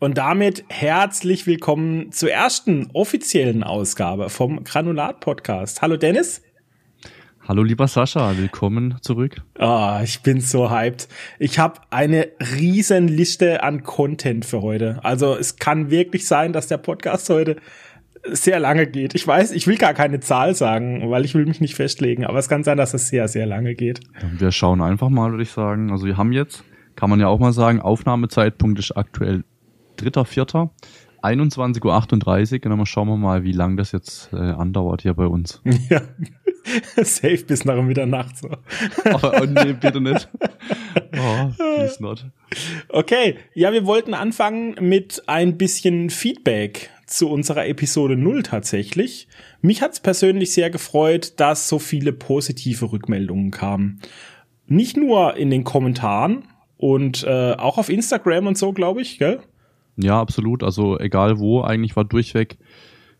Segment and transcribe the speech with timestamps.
[0.00, 5.82] Und damit herzlich willkommen zur ersten offiziellen Ausgabe vom Granulat Podcast.
[5.82, 6.40] Hallo Dennis.
[7.48, 9.42] Hallo lieber Sascha, willkommen zurück.
[9.58, 11.08] Ah, oh, ich bin so hyped.
[11.40, 15.00] Ich habe eine riesen Liste an Content für heute.
[15.02, 17.56] Also es kann wirklich sein, dass der Podcast heute
[18.24, 19.16] sehr lange geht.
[19.16, 22.38] Ich weiß, ich will gar keine Zahl sagen, weil ich will mich nicht festlegen, aber
[22.38, 23.98] es kann sein, dass es sehr, sehr lange geht.
[24.38, 25.90] Wir schauen einfach mal, würde ich sagen.
[25.90, 26.62] Also wir haben jetzt,
[26.94, 29.42] kann man ja auch mal sagen, Aufnahmezeitpunkt ist aktuell
[29.98, 30.70] 3.4.
[31.22, 32.64] 21.38 Uhr.
[32.64, 35.60] Und dann schauen wir mal, wie lang das jetzt äh, andauert hier bei uns.
[35.90, 36.02] Ja,
[37.02, 38.50] safe bis nach Mitternacht so.
[38.50, 40.28] oh, oh nee, bitte nicht.
[41.16, 42.26] Oh, please not.
[42.90, 49.26] Okay, ja, wir wollten anfangen mit ein bisschen Feedback zu unserer Episode 0 tatsächlich.
[49.62, 54.00] Mich hat's persönlich sehr gefreut, dass so viele positive Rückmeldungen kamen.
[54.66, 56.44] Nicht nur in den Kommentaren
[56.76, 59.40] und äh, auch auf Instagram und so, glaube ich, gell?
[60.00, 60.62] Ja, absolut.
[60.62, 62.58] Also egal wo, eigentlich war durchweg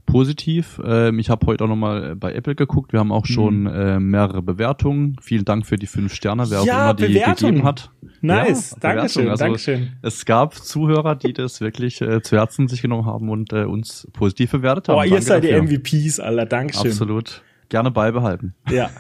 [0.09, 0.81] positiv.
[0.85, 2.93] Ähm, ich habe heute auch nochmal bei Apple geguckt.
[2.93, 3.67] Wir haben auch schon mhm.
[3.67, 5.17] äh, mehrere Bewertungen.
[5.21, 7.51] Vielen Dank für die fünf Sterne, wer ja, auch immer die Bewertung.
[7.51, 7.91] gegeben hat.
[8.21, 9.93] Nice, ja, Dankeschön, also, Dankeschön.
[10.03, 14.09] Es gab Zuhörer, die das wirklich äh, zu Herzen sich genommen haben und äh, uns
[14.13, 14.99] positiv bewertet haben.
[14.99, 15.61] Oh, ihr seid dafür.
[15.61, 16.47] die MVPs, Alter.
[16.47, 16.91] Dankeschön.
[16.91, 17.43] Absolut.
[17.69, 18.55] Gerne beibehalten.
[18.71, 18.91] Ja.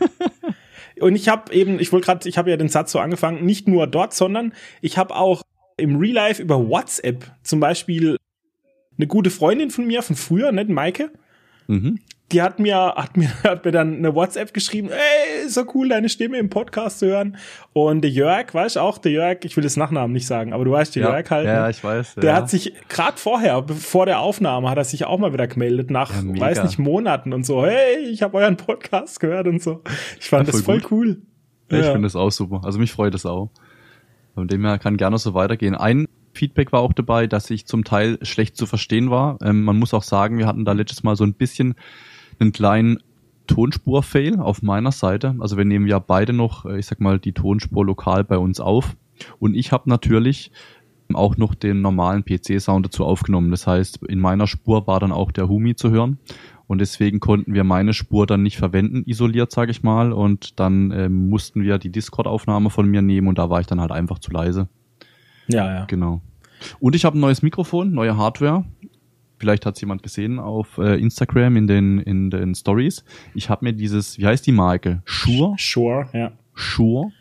[1.00, 3.68] Und ich habe eben, ich wollte gerade, ich habe ja den Satz so angefangen, nicht
[3.68, 5.42] nur dort, sondern ich habe auch
[5.78, 8.16] im Real Life über WhatsApp zum Beispiel
[8.98, 11.10] eine gute Freundin von mir von früher, ne, Maike.
[11.68, 12.00] Mhm.
[12.32, 16.08] Die hat mir, hat mir, hat mir dann eine WhatsApp geschrieben, ey, so cool, deine
[16.08, 17.36] Stimme im Podcast zu hören.
[17.72, 20.64] Und der Jörg, weißt du auch, der Jörg, ich will das Nachnamen nicht sagen, aber
[20.64, 21.46] du weißt, der ja, Jörg halt.
[21.46, 21.70] Ja, ne?
[21.70, 22.16] ich weiß.
[22.16, 22.34] Der ja.
[22.34, 26.12] hat sich gerade vorher, vor der Aufnahme, hat er sich auch mal wieder gemeldet, nach,
[26.12, 29.83] ja, weiß nicht, Monaten und so, hey, ich habe euren Podcast gehört und so.
[30.18, 30.90] Ich fand ja, voll das voll gut.
[30.90, 31.22] cool.
[31.70, 32.62] Ich finde das auch super.
[32.64, 33.50] Also mich freut das auch.
[34.38, 35.74] Von dem her kann gerne so weitergehen.
[35.74, 39.36] Ein Feedback war auch dabei, dass ich zum Teil schlecht zu verstehen war.
[39.42, 41.74] Ähm, man muss auch sagen, wir hatten da letztes Mal so ein bisschen
[42.38, 42.98] einen kleinen
[43.48, 45.34] Tonspur-Fail auf meiner Seite.
[45.40, 48.60] Also wir nehmen ja beide noch, äh, ich sag mal, die Tonspur lokal bei uns
[48.60, 48.94] auf.
[49.40, 50.52] Und ich habe natürlich
[51.14, 53.50] auch noch den normalen PC-Sound dazu aufgenommen.
[53.50, 56.18] Das heißt, in meiner Spur war dann auch der Humi zu hören.
[56.68, 60.12] Und deswegen konnten wir meine Spur dann nicht verwenden, isoliert, sage ich mal.
[60.12, 63.80] Und dann ähm, mussten wir die Discord-Aufnahme von mir nehmen und da war ich dann
[63.80, 64.68] halt einfach zu leise.
[65.48, 65.84] Ja, ja.
[65.86, 66.20] Genau.
[66.79, 68.67] Und ich habe ein neues Mikrofon, neue Hardware.
[69.39, 73.02] Vielleicht hat es jemand gesehen auf äh, Instagram in den in den Stories.
[73.35, 75.00] Ich habe mir dieses, wie heißt die Marke?
[75.06, 75.55] Shure.
[75.56, 76.33] Shure, ja.
[76.55, 77.12] Shure.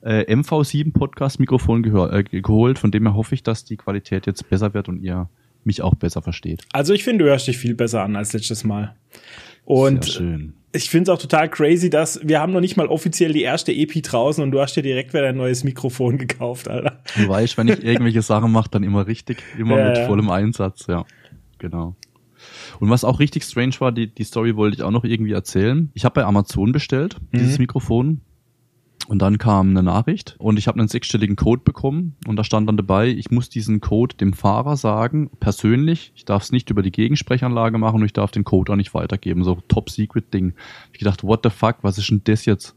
[0.00, 4.48] Äh, MV7 Podcast Mikrofon äh, geholt, von dem her hoffe ich, dass die Qualität jetzt
[4.50, 5.28] besser wird und ihr
[5.64, 6.62] mich auch besser versteht.
[6.72, 8.96] Also ich finde, du hörst dich viel besser an als letztes Mal.
[9.64, 12.86] Und Sehr schön ich finde es auch total crazy, dass wir haben noch nicht mal
[12.88, 16.68] offiziell die erste EP draußen und du hast dir direkt wieder ein neues Mikrofon gekauft,
[16.68, 17.00] Alter.
[17.16, 20.86] Du weißt, wenn ich irgendwelche Sachen mache, dann immer richtig, immer ja, mit vollem Einsatz,
[20.86, 21.04] ja.
[21.58, 21.96] Genau.
[22.78, 25.90] Und was auch richtig strange war, die, die Story wollte ich auch noch irgendwie erzählen.
[25.94, 27.62] Ich habe bei Amazon bestellt, dieses mhm.
[27.62, 28.20] Mikrofon.
[29.08, 32.68] Und dann kam eine Nachricht und ich habe einen sechsstelligen Code bekommen und da stand
[32.68, 36.82] dann dabei, ich muss diesen Code dem Fahrer sagen, persönlich, ich darf es nicht über
[36.82, 40.52] die Gegensprechanlage machen und ich darf den Code auch nicht weitergeben, so top secret Ding.
[40.92, 42.76] Ich gedacht, what the fuck, was ist denn das jetzt?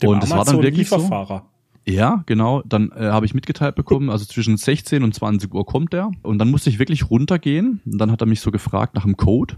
[0.00, 1.42] Dem und es war dann wirklich so.
[1.86, 2.62] Ja, genau.
[2.62, 6.10] Dann äh, habe ich mitgeteilt bekommen, also zwischen 16 und 20 Uhr kommt er.
[6.22, 7.82] Und dann musste ich wirklich runtergehen.
[7.84, 9.56] Und dann hat er mich so gefragt nach dem Code.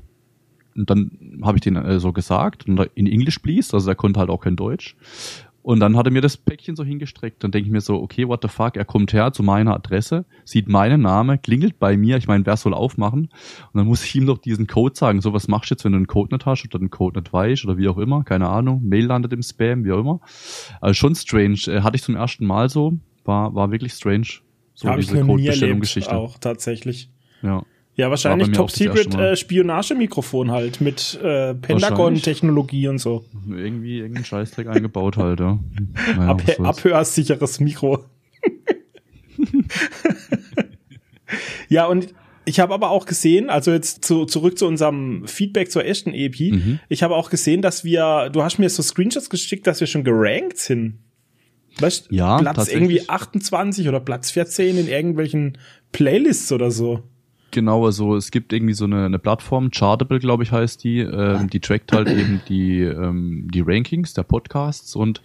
[0.74, 2.66] Und dann habe ich den äh, so gesagt.
[2.66, 4.96] Und in Englisch please, also er konnte halt auch kein Deutsch.
[5.66, 7.42] Und dann hat er mir das Päckchen so hingestreckt.
[7.42, 10.24] Dann denke ich mir so, okay, what the fuck, er kommt her zu meiner Adresse,
[10.44, 12.18] sieht meinen Namen, klingelt bei mir.
[12.18, 13.22] Ich meine, wer soll aufmachen?
[13.72, 15.20] Und dann muss ich ihm noch diesen Code sagen.
[15.20, 17.32] So, was machst du jetzt, wenn du einen Code nicht hast oder den Code nicht
[17.32, 18.22] weißt oder wie auch immer?
[18.22, 18.80] Keine Ahnung.
[18.84, 20.20] Mail landet im Spam, wie auch immer.
[20.80, 21.58] Also schon strange.
[21.66, 22.92] Äh, hatte ich zum ersten Mal so.
[23.24, 24.28] War, war wirklich strange.
[24.74, 26.14] So Hab diese Code-Bestellung-Geschichte.
[26.14, 27.10] Auch tatsächlich.
[27.42, 27.64] Ja.
[27.96, 33.24] Ja, wahrscheinlich Top Secret äh, Spionagemikrofon halt mit äh, Pentagon-Technologie und so.
[33.48, 35.58] Irgendwie irgendeinen Scheißdreck eingebaut halt, ja.
[36.16, 38.04] Naja, Ab abhörsicheres Mikro.
[41.68, 42.14] ja, und
[42.44, 46.38] ich habe aber auch gesehen, also jetzt zu, zurück zu unserem Feedback zur ersten EP,
[46.38, 46.78] mhm.
[46.90, 50.04] ich habe auch gesehen, dass wir, du hast mir so Screenshots geschickt, dass wir schon
[50.04, 50.98] gerankt sind.
[51.78, 55.58] Weißt, ja, Platz irgendwie 28 oder Platz 14 in irgendwelchen
[55.92, 57.02] Playlists oder so.
[57.56, 61.48] Genau, also es gibt irgendwie so eine, eine Plattform, Chartable, glaube ich, heißt die, ähm,
[61.48, 65.22] die trackt halt eben die, ähm, die Rankings der Podcasts und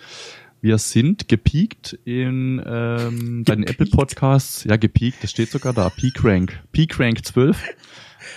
[0.61, 5.89] wir sind gepiekt in ähm, bei den Apple Podcasts, ja gepiekt, das steht sogar da,
[5.89, 7.61] Peak Rank, Peak Rank 12.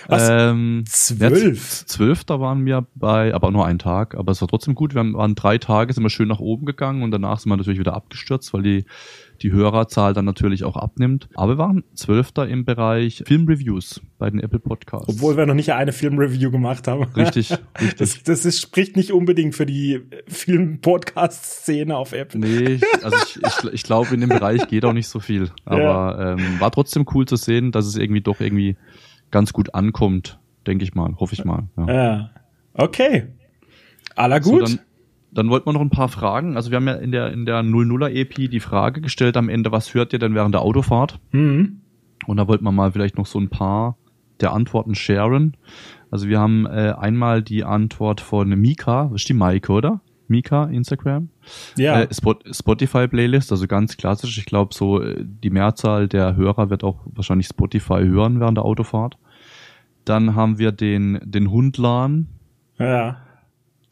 [0.09, 0.27] Was?
[0.29, 1.81] Ähm, Zwölf?
[1.81, 4.15] Ja, zwölf, da waren wir bei, aber nur einen Tag.
[4.15, 4.93] Aber es war trotzdem gut.
[4.93, 7.79] Wir waren drei Tage, sind wir schön nach oben gegangen und danach sind wir natürlich
[7.79, 8.85] wieder abgestürzt, weil die
[9.41, 11.27] die Hörerzahl dann natürlich auch abnimmt.
[11.35, 15.09] Aber wir waren Zwölfter im Bereich Filmreviews bei den Apple Podcasts.
[15.09, 17.03] Obwohl wir noch nicht eine Filmreview gemacht haben.
[17.15, 17.51] Richtig,
[17.81, 17.97] richtig.
[17.97, 22.39] Das, das ist, spricht nicht unbedingt für die Film-Podcast-Szene auf Apple.
[22.39, 25.51] Nee, also ich, ich, ich glaube, in dem Bereich geht auch nicht so viel.
[25.65, 26.33] Aber ja.
[26.33, 28.77] ähm, war trotzdem cool zu sehen, dass es irgendwie doch irgendwie
[29.31, 31.67] ganz gut ankommt, denke ich mal, hoffe ich mal.
[31.77, 32.29] Ja, ja.
[32.73, 33.27] okay.
[34.15, 34.67] Aller gut.
[34.67, 34.85] So, dann,
[35.35, 36.55] dann wollten wir noch ein paar Fragen.
[36.55, 39.71] Also wir haben ja in der, in der 00er EP die Frage gestellt am Ende,
[39.71, 41.19] was hört ihr denn während der Autofahrt?
[41.31, 41.81] Mhm.
[42.25, 43.97] Und da wollten wir mal vielleicht noch so ein paar
[44.39, 45.57] der Antworten sharen.
[46.09, 50.01] Also wir haben äh, einmal die Antwort von Mika, das ist die Maike, oder?
[50.27, 51.29] Mika, Instagram.
[51.77, 52.01] Ja.
[52.01, 54.37] Äh, Spot Spotify-Playlist, also ganz klassisch.
[54.37, 58.65] Ich glaube, so äh, die Mehrzahl der Hörer wird auch wahrscheinlich Spotify hören während der
[58.65, 59.17] Autofahrt.
[60.05, 62.27] Dann haben wir den, den Hundlan.
[62.79, 63.24] Ja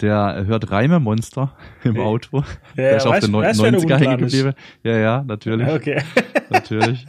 [0.03, 1.53] der hört Reimemonster
[1.83, 2.43] im Auto.
[2.75, 4.53] Ja, der ist auf den 90er hängen geblieben.
[4.83, 5.67] Ja, ja, natürlich.
[5.67, 6.03] Okay.
[6.49, 7.07] natürlich.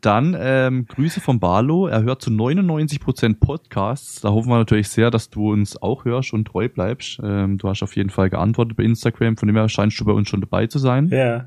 [0.00, 1.88] Dann ähm, Grüße von Barlo.
[1.88, 4.20] Er hört zu 99% Podcasts.
[4.20, 7.18] Da hoffen wir natürlich sehr, dass du uns auch hörst und treu bleibst.
[7.22, 10.12] Ähm, du hast auf jeden Fall geantwortet bei Instagram, von dem her scheinst du bei
[10.12, 11.08] uns schon dabei zu sein.
[11.08, 11.46] Ja.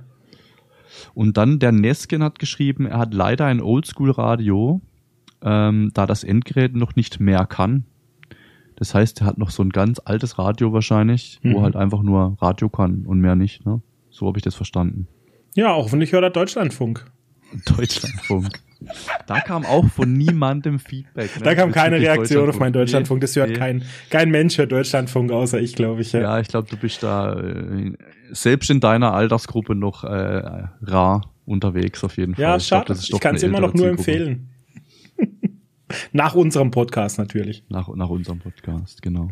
[1.14, 4.82] Und dann der Neskin hat geschrieben, er hat leider ein Oldschool-Radio,
[5.42, 7.86] ähm, da das Endgerät noch nicht mehr kann.
[8.80, 11.54] Das heißt, er hat noch so ein ganz altes Radio wahrscheinlich, mhm.
[11.54, 13.66] wo halt einfach nur Radio kann und mehr nicht.
[13.66, 13.82] Ne?
[14.10, 15.08] So habe ich das verstanden.
[15.54, 17.06] Ja, auch wenn ich höre Deutschlandfunk.
[17.66, 18.62] Deutschlandfunk.
[19.28, 21.36] Da kam auch von niemandem Feedback.
[21.36, 21.44] Ne?
[21.44, 23.20] Da kam keine Reaktion auf meinen Deutschlandfunk.
[23.20, 23.56] Das hört nee.
[23.56, 26.14] kein, kein Mensch hört Deutschlandfunk außer ich, glaube ich.
[26.14, 27.92] Ja, ja ich glaube, du bist da äh,
[28.30, 32.44] selbst in deiner Altersgruppe noch äh, rar unterwegs auf jeden Fall.
[32.44, 32.94] Ja, schade.
[32.94, 34.50] Ich, ich kann es immer noch nur empfehlen.
[36.12, 37.64] Nach unserem Podcast natürlich.
[37.70, 39.30] Nach, nach unserem Podcast, genau.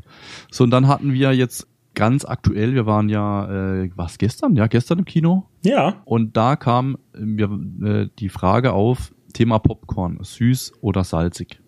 [0.52, 4.56] So, und dann hatten wir jetzt ganz aktuell, wir waren ja, äh, was gestern?
[4.56, 5.48] Ja, gestern im Kino.
[5.64, 6.02] Ja.
[6.06, 7.50] Und da kam mir
[7.84, 11.60] äh, die Frage auf, Thema Popcorn, süß oder salzig.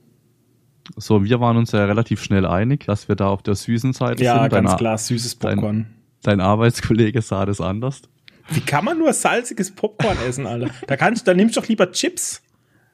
[0.95, 4.23] So, wir waren uns ja relativ schnell einig, dass wir da auf der süßen Seite
[4.23, 4.41] ja, sind.
[4.41, 5.87] Ja, ganz klar, süßes Popcorn.
[6.23, 8.01] Dein, dein Arbeitskollege sah das anders.
[8.49, 10.71] Wie kann man nur salziges Popcorn essen, Alter?
[10.87, 12.41] Da kannst, da nimmst du doch lieber Chips.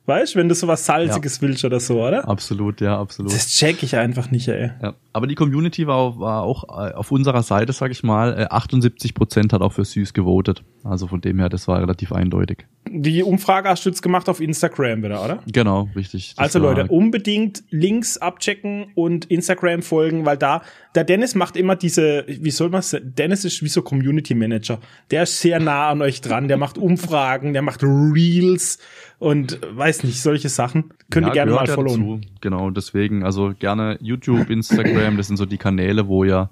[0.08, 1.42] Weißt du, wenn du sowas Salziges ja.
[1.42, 2.28] willst oder so, oder?
[2.28, 3.34] Absolut, ja, absolut.
[3.34, 4.72] Das check ich einfach nicht, ey.
[4.82, 4.94] Ja.
[5.14, 9.14] Aber die Community war, war auch äh, auf unserer Seite, sag ich mal, 78 äh,
[9.14, 10.64] Prozent hat auch für süß gewotet.
[10.84, 12.68] Also von dem her, das war relativ eindeutig.
[12.88, 15.40] Die Umfrage hast du jetzt gemacht auf Instagram wieder, oder?
[15.52, 16.34] Genau, richtig.
[16.38, 20.62] Also Leute, unbedingt Links abchecken und Instagram folgen, weil da,
[20.94, 24.80] der Dennis macht immer diese, wie soll man es, Dennis ist wie so Community Manager.
[25.10, 28.78] Der ist sehr nah an euch dran, der macht Umfragen, der macht Reels
[29.20, 30.92] und weiß nicht, solche Sachen.
[31.10, 32.22] Könnt ja, ihr gerne mal followen.
[32.22, 32.34] Dazu.
[32.42, 36.50] Genau, deswegen, also gerne YouTube, Instagram, das sind so die Kanäle, wo ihr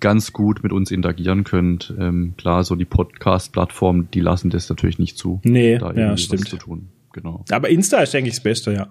[0.00, 1.94] ganz gut mit uns interagieren könnt.
[1.98, 5.40] Ähm, klar, so die Podcast-Plattformen, die lassen das natürlich nicht zu.
[5.44, 6.48] Nee, da ja, stimmt.
[6.48, 6.88] zu tun.
[7.12, 7.44] Genau.
[7.50, 8.88] Aber Insta ist, denke ich, das Beste, ja.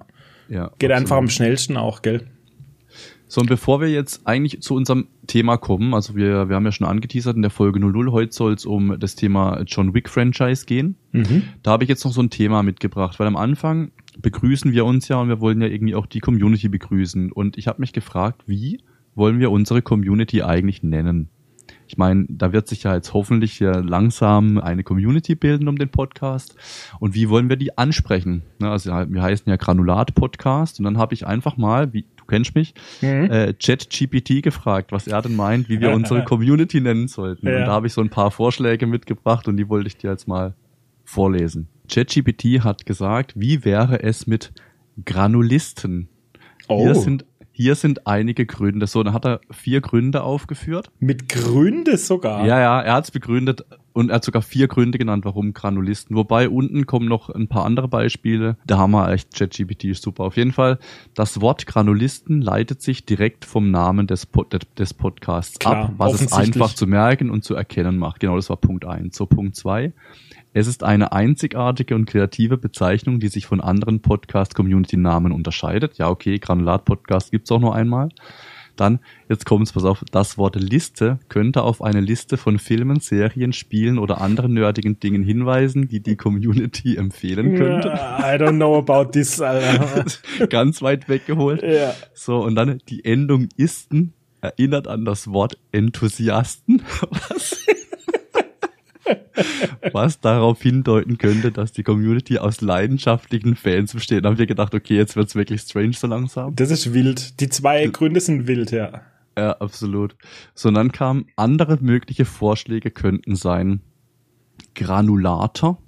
[0.47, 0.71] Ja.
[0.79, 0.91] Geht absolut.
[0.91, 2.27] einfach am schnellsten auch, gell?
[3.31, 6.73] So, und bevor wir jetzt eigentlich zu unserem Thema kommen, also wir, wir haben ja
[6.73, 10.65] schon angeteasert in der Folge 00, heute soll es um das Thema John Wick Franchise
[10.65, 10.97] gehen.
[11.13, 11.43] Mhm.
[11.63, 15.07] Da habe ich jetzt noch so ein Thema mitgebracht, weil am Anfang begrüßen wir uns
[15.07, 17.31] ja und wir wollen ja irgendwie auch die Community begrüßen.
[17.31, 18.81] Und ich habe mich gefragt, wie
[19.15, 21.29] wollen wir unsere Community eigentlich nennen?
[21.87, 25.89] Ich meine, da wird sich ja jetzt hoffentlich hier langsam eine Community bilden um den
[25.89, 26.55] Podcast.
[26.99, 28.43] Und wie wollen wir die ansprechen?
[28.59, 32.55] Ne, also wir heißen ja Granulat Podcast und dann habe ich einfach mal, wie kennst
[32.55, 33.29] mich, mhm.
[33.29, 37.47] äh, ChatGPT gefragt, was er denn meint, wie wir unsere Community nennen sollten.
[37.47, 37.59] Ja.
[37.59, 40.27] Und da habe ich so ein paar Vorschläge mitgebracht und die wollte ich dir jetzt
[40.27, 40.55] mal
[41.03, 41.67] vorlesen.
[41.89, 44.53] ChatGPT hat gesagt, wie wäre es mit
[45.05, 46.07] Granulisten?
[46.67, 46.83] Oh.
[46.83, 48.87] Hier sind hier sind einige Gründe.
[48.87, 50.89] So, dann hat er vier Gründe aufgeführt.
[50.99, 52.45] Mit Gründe sogar?
[52.45, 56.15] Ja, ja, er hat es begründet und er hat sogar vier Gründe genannt, warum Granulisten.
[56.15, 58.57] Wobei unten kommen noch ein paar andere Beispiele.
[58.65, 60.23] Da haben wir echt ChatGPT ist super.
[60.23, 60.79] Auf jeden Fall,
[61.13, 66.21] das Wort Granulisten leitet sich direkt vom Namen des, Pod des Podcasts Klar, ab, was
[66.21, 68.19] es einfach zu merken und zu erkennen macht.
[68.19, 69.17] Genau, das war Punkt eins.
[69.17, 69.93] So, Punkt zwei.
[70.53, 75.97] Es ist eine einzigartige und kreative Bezeichnung, die sich von anderen Podcast-Community-Namen unterscheidet.
[75.97, 78.09] Ja, okay, Granulat-Podcast gibt's auch nur einmal.
[78.81, 78.97] Dann,
[79.29, 83.99] jetzt kommt's, pass auf, das Wort Liste könnte auf eine Liste von Filmen, Serien, Spielen
[83.99, 87.89] oder anderen nerdigen Dingen hinweisen, die die Community empfehlen könnte.
[87.89, 89.37] I don't know about this.
[90.49, 91.61] Ganz weit weggeholt.
[91.61, 91.93] Ja.
[92.15, 96.81] So, und dann die Endung Isten erinnert an das Wort Enthusiasten.
[97.29, 97.63] Was?
[99.91, 104.25] Was darauf hindeuten könnte, dass die Community aus leidenschaftlichen Fans besteht.
[104.25, 106.55] Da haben wir gedacht, okay, jetzt wird's wirklich strange so langsam.
[106.55, 107.39] Das ist wild.
[107.39, 109.01] Die zwei Gründe sind wild, ja.
[109.37, 110.15] Ja, absolut.
[110.53, 113.81] So, und dann kamen andere mögliche Vorschläge könnten sein
[114.75, 115.81] Granulator,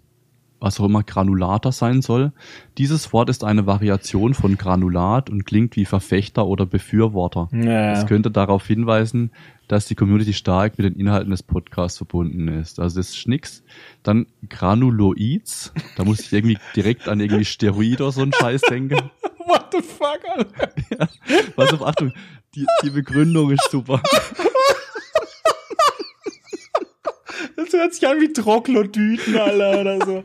[0.63, 2.31] was auch immer Granulator sein soll.
[2.77, 7.49] Dieses Wort ist eine Variation von Granulat und klingt wie Verfechter oder Befürworter.
[7.51, 7.91] Ja.
[7.91, 9.31] Das könnte darauf hinweisen,
[9.67, 12.79] dass die Community stark mit den Inhalten des Podcasts verbunden ist.
[12.79, 13.61] Also das ist nix.
[14.03, 18.95] Dann Granuloids, da muss ich irgendwie direkt an irgendwie Steroid oder so einen Scheiß denken.
[19.45, 20.73] What the fuck, Alter?
[20.97, 21.09] Ja,
[21.57, 22.13] pass auf, Achtung,
[22.55, 24.01] die, die Begründung ist super.
[27.55, 30.23] Das hört sich an wie Troglodyten, Alter, oder so.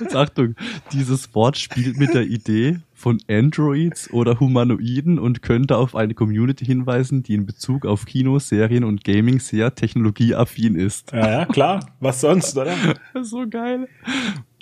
[0.00, 0.54] Jetzt Achtung,
[0.92, 6.64] dieses Wort spielt mit der Idee von Androids oder Humanoiden und könnte auf eine Community
[6.64, 11.12] hinweisen, die in Bezug auf Kino, Serien und Gaming sehr technologieaffin ist.
[11.12, 11.86] Ja, ja, klar.
[12.00, 12.74] Was sonst, oder?
[13.22, 13.88] So geil.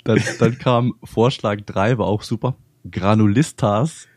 [0.03, 2.55] Dann, dann kam Vorschlag 3, war auch super.
[2.89, 4.07] Granulistas,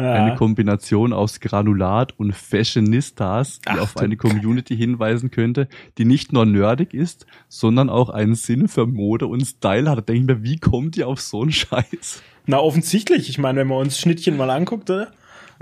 [0.00, 0.36] eine Ja.
[0.36, 6.46] Kombination aus Granulat und Fashionistas, die Ach, auf eine Community hinweisen könnte, die nicht nur
[6.46, 9.98] nerdig ist, sondern auch einen Sinn für Mode und Style hat.
[9.98, 12.22] Da denke ich mir, wie kommt ihr auf so einen Scheiß?
[12.46, 13.28] Na, offensichtlich.
[13.28, 15.08] Ich meine, wenn man uns Schnittchen mal anguckt, oder?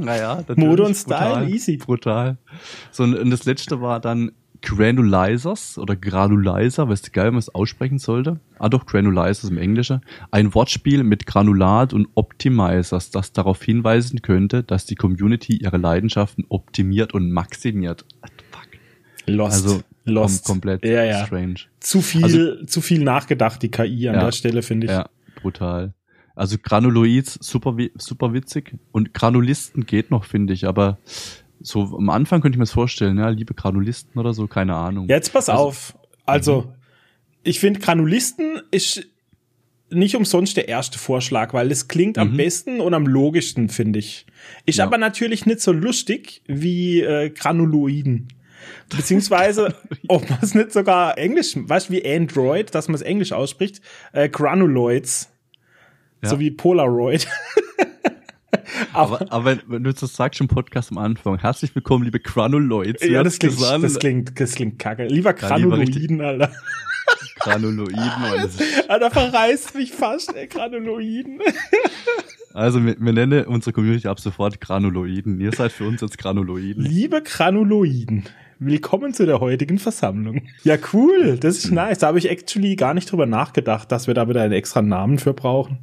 [0.00, 1.76] Naja, Mode und Style, brutal, easy.
[1.76, 2.36] Brutal.
[2.92, 4.30] So, und das letzte war dann
[4.62, 8.40] Granulizers oder Granulizer, weißt du geil, wie man es aussprechen sollte?
[8.58, 10.00] Ah doch, Granulizers im Englischen.
[10.30, 16.44] Ein Wortspiel mit Granulat und Optimizers, das darauf hinweisen könnte, dass die Community ihre Leidenschaften
[16.48, 18.04] optimiert und maximiert.
[18.22, 18.68] The fuck?
[19.26, 19.52] Lost.
[19.54, 20.44] Also Lost.
[20.46, 21.26] kom komplett Ja, ja.
[21.26, 21.56] strange.
[21.80, 24.24] Zu viel, Also- zu viel nachgedacht, die KI an Ja.
[24.24, 24.92] der Stelle, finde ich.
[24.92, 25.08] Ja,
[25.40, 25.94] brutal.
[26.34, 28.76] Also Granuloids, super, super witzig.
[28.92, 30.98] Und Granulisten geht noch, finde ich, aber
[31.60, 35.08] so am Anfang könnte ich mir das vorstellen, ja, liebe Granulisten oder so, keine Ahnung.
[35.08, 35.98] Jetzt pass Also- auf.
[36.26, 36.72] Also,
[37.42, 39.06] ich finde, Granulisten ist
[39.90, 42.36] nicht umsonst der erste Vorschlag, weil es klingt am Mhm.
[42.36, 44.26] besten und am logischsten, finde ich.
[44.66, 44.84] Ist Ja.
[44.84, 48.28] aber natürlich nicht so lustig wie äh, Granuloiden.
[48.94, 49.74] Beziehungsweise,
[50.08, 53.80] ob man es nicht sogar Englisch, weißt du, wie Android, dass man es Englisch ausspricht,
[54.12, 55.30] äh, Granuloids.
[56.22, 56.28] Ja.
[56.28, 57.26] So wie Polaroid.
[58.92, 63.04] aber, aber, wenn, du das sagst im Podcast am Anfang, herzlich willkommen, liebe Granuloids.
[63.04, 65.06] ja, das klingt, an, das klingt, das klingt kacke.
[65.06, 66.50] Lieber Ja, Granuloiden, Alter.
[67.40, 68.00] Granuloiden.
[68.46, 71.40] ist- Alter, verreißt mich fast, ey, Granuloiden.
[72.54, 75.40] Also wir, wir nennen unsere Community ab sofort Granuloiden.
[75.40, 76.82] Ihr seid für uns jetzt Granuloiden.
[76.84, 78.24] Liebe Granuloiden,
[78.58, 80.42] willkommen zu der heutigen Versammlung.
[80.64, 81.98] Ja, cool, das ist nice.
[81.98, 85.18] Da habe ich actually gar nicht drüber nachgedacht, dass wir da wieder einen extra Namen
[85.18, 85.78] für brauchen.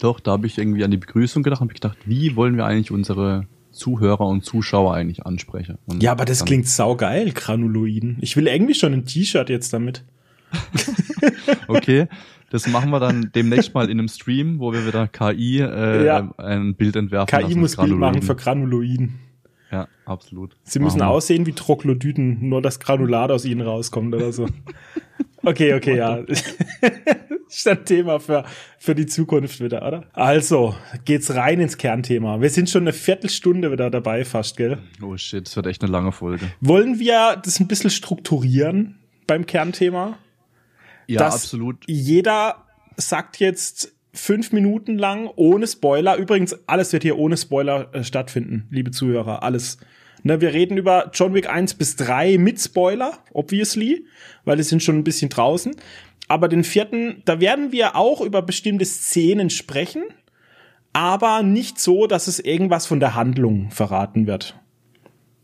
[0.00, 2.90] Doch, da habe ich irgendwie an die Begrüßung gedacht und gedacht, wie wollen wir eigentlich
[2.90, 5.78] unsere Zuhörer und Zuschauer eigentlich ansprechen?
[5.86, 8.18] Und Ja, aber das klingt saugeil, Granuloiden.
[8.20, 10.04] Ich will irgendwie schon ein T-Shirt jetzt damit.
[11.68, 12.06] Okay,
[12.50, 16.32] das machen wir dann demnächst mal in einem Stream, wo wir wieder KI äh, Ja.
[16.38, 17.60] ein Bild entwerfen KI lassen.
[17.60, 19.18] muss Bild machen für Granuloiden.
[19.72, 20.56] Ja, absolut.
[20.62, 24.46] Sie müssen aussehen wie Troglodyten, nur das Granulat aus ihnen rauskommt oder so.
[25.42, 26.24] Okay, okay, ja.
[27.48, 28.44] ist ein Thema für,
[28.78, 30.04] für die Zukunft wieder, oder?
[30.12, 30.74] Also,
[31.04, 32.40] geht's rein ins Kernthema.
[32.40, 34.78] Wir sind schon eine Viertelstunde wieder dabei fast, gell?
[35.02, 36.50] Oh shit, das wird echt eine lange Folge.
[36.60, 40.18] Wollen wir das ein bisschen strukturieren beim Kernthema?
[41.06, 41.84] Ja, Dass absolut.
[41.86, 42.64] Jeder
[42.96, 46.16] sagt jetzt fünf Minuten lang ohne Spoiler.
[46.16, 49.42] Übrigens, alles wird hier ohne Spoiler äh, stattfinden, liebe Zuhörer.
[49.42, 49.78] Alles.
[50.22, 54.06] Ne, wir reden über John Wick 1 bis 3 mit Spoiler, obviously,
[54.44, 55.76] weil die sind schon ein bisschen draußen.
[56.28, 60.02] Aber den vierten, da werden wir auch über bestimmte Szenen sprechen,
[60.92, 64.58] aber nicht so, dass es irgendwas von der Handlung verraten wird.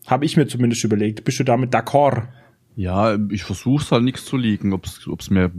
[0.06, 1.24] Habe ich mir zumindest überlegt.
[1.24, 2.24] Bist du damit d'accord?
[2.74, 5.52] Ja, ich versuche halt nichts zu liegen, ob's ob's mir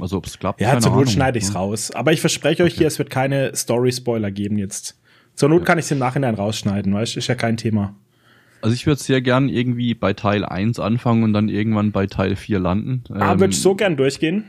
[0.00, 0.60] also ob's klappt.
[0.60, 1.12] Ja, zur Not Ahnung.
[1.12, 1.58] schneide ich's Ja.
[1.60, 1.90] raus.
[1.90, 4.96] Aber ich verspreche euch hier, es wird keine Story-Spoiler geben jetzt.
[5.34, 7.96] Zur Not kann ich's im Nachhinein rausschneiden, weißt Ist ja kein Thema.
[8.62, 12.36] Also ich würde sehr gern irgendwie bei Teil 1 anfangen und dann irgendwann bei Teil
[12.36, 13.02] 4 landen.
[13.10, 14.44] Ah, Ähm, würde ich so gern durchgehen?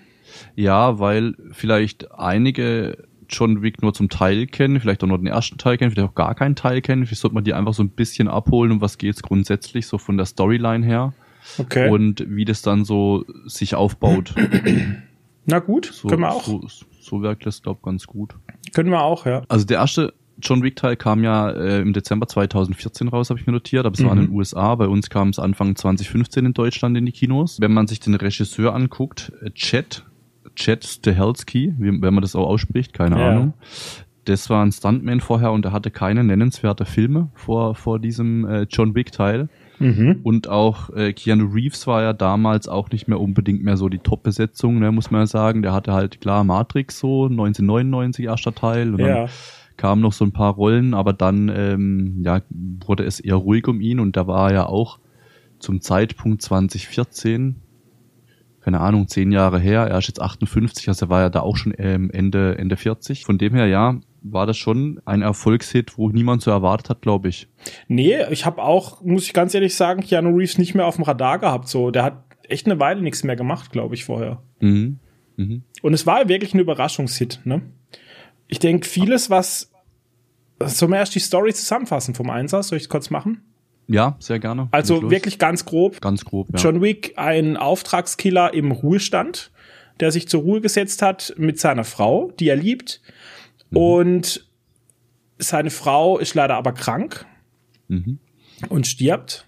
[0.55, 5.57] Ja, weil vielleicht einige John Wick nur zum Teil kennen, vielleicht auch nur den ersten
[5.57, 7.05] Teil kennen, vielleicht auch gar keinen Teil kennen.
[7.05, 10.17] Vielleicht sollte man die einfach so ein bisschen abholen, um was geht's grundsätzlich, so von
[10.17, 11.13] der Storyline her.
[11.57, 11.89] Okay.
[11.89, 14.35] Und wie das dann so sich aufbaut.
[15.45, 16.43] Na gut, So, können wir auch.
[16.43, 16.61] So,
[17.00, 18.35] so wirkt das, glaube ich, ganz gut.
[18.73, 19.41] Können wir auch, ja.
[19.47, 23.45] Also der erste John Wick Teil kam ja äh, im Dezember 2014 raus, habe ich
[23.47, 24.25] mir notiert, aber es war in Mhm.
[24.27, 24.75] den USA.
[24.75, 27.59] Bei uns kam es Anfang 2015 in Deutschland in die Kinos.
[27.59, 30.03] Wenn man sich den Regisseur anguckt, äh, Chet,
[30.55, 33.29] Chet Stahelski, wie, wenn man das auch ausspricht, keine Ja.
[33.29, 33.53] Ahnung.
[34.25, 38.67] Das war ein Stuntman vorher und er hatte keine nennenswerte Filme vor, vor diesem äh,
[38.70, 39.50] John Wick Teil.
[39.79, 40.20] Mhm.
[40.22, 43.98] Und auch äh, Keanu Reeves war ja damals auch nicht mehr unbedingt mehr so die
[43.98, 45.63] Top-Besetzung, ne, muss man ja sagen.
[45.63, 48.93] Der hatte halt klar Matrix so, 1999 erster Teil.
[48.93, 49.08] Und ja.
[49.22, 49.29] dann
[49.77, 52.41] kamen noch so ein paar Rollen, aber dann ähm, ja,
[52.86, 55.00] wurde es eher ruhig um ihn und da war ja auch
[55.58, 57.55] zum Zeitpunkt 2014,
[58.62, 61.58] keine Ahnung, zehn Jahre her, er ist jetzt 58, also er war ja da auch
[61.58, 63.25] schon ähm, Ende, Ende 40.
[63.25, 67.30] Von dem her, ja, war das schon ein Erfolgshit, wo niemand so erwartet hat, glaube
[67.30, 67.48] ich.
[67.88, 71.06] Nee, ich habe auch, muss ich ganz ehrlich sagen, Keanu Reeves nicht mehr auf dem
[71.06, 71.68] Radar gehabt.
[71.68, 74.41] So, der hat echt eine Weile nichts mehr gemacht, glaube ich, vorher.
[74.60, 75.00] Mhm.
[75.38, 75.63] Mhm.
[75.82, 77.62] Und es war wirklich ein Überraschungshit, ne?
[78.48, 79.72] Ich denke, vieles, was
[80.68, 82.70] Sollen wir erst die Story zusammenfassen vom Einsatz?
[82.70, 83.41] Soll ich es kurz machen?
[83.91, 84.69] Ja, sehr gerne.
[84.71, 86.00] Also wirklich ganz grob.
[86.01, 86.60] Ganz grob, ja.
[86.60, 89.51] John Wick, ein Auftragskiller im Ruhestand,
[90.00, 93.01] der sich zur Ruhe gesetzt hat mit seiner Frau, die er liebt.
[93.69, 93.77] Mhm.
[93.77, 94.48] Und
[95.38, 97.25] seine Frau ist leider aber krank
[97.88, 98.19] mhm.
[98.69, 99.45] und stirbt.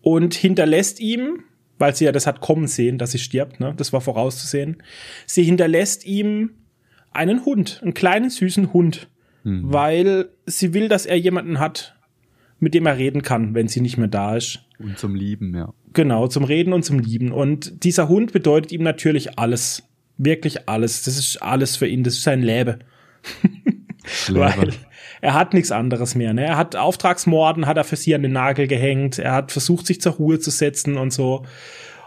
[0.00, 1.44] Und hinterlässt ihm,
[1.78, 3.74] weil sie ja das hat kommen sehen, dass sie stirbt, ne?
[3.76, 4.82] Das war vorauszusehen.
[5.26, 6.50] Sie hinterlässt ihm
[7.12, 9.08] einen Hund, einen kleinen süßen Hund,
[9.44, 9.72] mhm.
[9.72, 11.96] weil sie will, dass er jemanden hat,
[12.62, 14.60] mit dem er reden kann, wenn sie nicht mehr da ist.
[14.78, 15.74] Und zum Lieben, ja.
[15.92, 17.32] Genau, zum Reden und zum Lieben.
[17.32, 19.82] Und dieser Hund bedeutet ihm natürlich alles.
[20.16, 21.02] Wirklich alles.
[21.02, 22.04] Das ist alles für ihn.
[22.04, 22.84] Das ist sein Leben.
[24.28, 24.72] Weil
[25.20, 26.32] er hat nichts anderes mehr.
[26.32, 26.44] Ne?
[26.44, 29.18] Er hat Auftragsmorden, hat er für sie an den Nagel gehängt.
[29.18, 31.44] Er hat versucht, sich zur Ruhe zu setzen und so.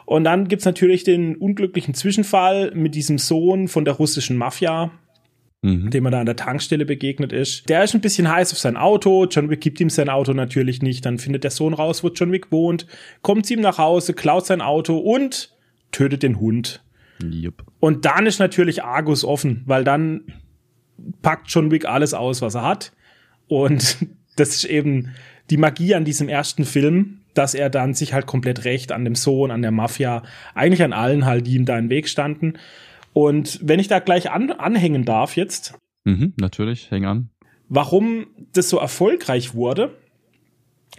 [0.06, 4.92] Und dann gibt's natürlich den unglücklichen Zwischenfall mit diesem Sohn von der russischen Mafia,
[5.66, 5.90] mhm.
[5.90, 7.68] dem er da an der Tankstelle begegnet ist.
[7.70, 9.26] Der ist ein bisschen heiß auf sein Auto.
[9.26, 11.06] John Wick gibt ihm sein Auto natürlich nicht.
[11.06, 12.86] Dann findet der Sohn raus, wo John Wick wohnt,
[13.22, 15.52] kommt zu ihm nach Hause, klaut sein Auto und
[15.92, 16.84] tötet den Hund.
[17.24, 17.64] Yep.
[17.80, 20.24] Und dann ist natürlich Argus offen, weil dann
[21.22, 22.92] packt John Wick alles aus, was er hat.
[23.48, 23.98] Und
[24.36, 25.12] das ist eben
[25.50, 29.16] die Magie an diesem ersten Film, dass er dann sich halt komplett recht an dem
[29.16, 32.54] Sohn, an der Mafia, eigentlich an allen halt, die ihm da im Weg standen.
[33.16, 35.80] Und wenn ich da gleich an, anhängen darf jetzt.
[36.04, 37.30] Mhm, natürlich, häng an.
[37.70, 39.96] Warum das so erfolgreich wurde.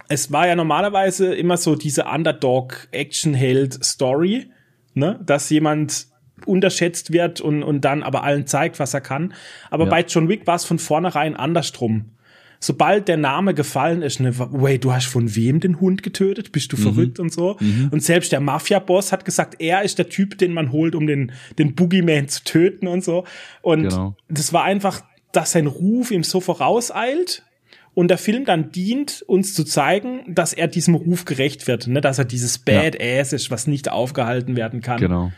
[0.09, 4.47] Es war ja normalerweise immer so diese Underdog-Action-Held-Story,
[4.95, 5.19] ne?
[5.23, 6.07] dass jemand
[6.47, 9.35] unterschätzt wird und, und dann aber allen zeigt, was er kann.
[9.69, 9.91] Aber ja.
[9.91, 12.16] bei John Wick war es von vornherein andersrum
[12.59, 16.51] sobald der Name gefallen ist, ne, wait, du hast von wem den Hund getötet?
[16.51, 16.81] Bist du mhm.
[16.81, 17.57] verrückt und so?
[17.59, 17.89] Mhm.
[17.91, 21.31] Und selbst der Mafia-Boss hat gesagt, er ist der Typ, den man holt, um den,
[21.57, 23.25] den Boogeyman zu töten und so.
[23.61, 24.15] Und genau.
[24.29, 27.43] das war einfach, dass sein Ruf ihm so vorauseilt
[27.93, 31.99] und der Film dann dient, uns zu zeigen, dass er diesem Ruf gerecht wird, ne?
[31.99, 33.35] dass er dieses Badass ja.
[33.35, 34.99] ist, was nicht aufgehalten werden kann.
[34.99, 35.31] Genau.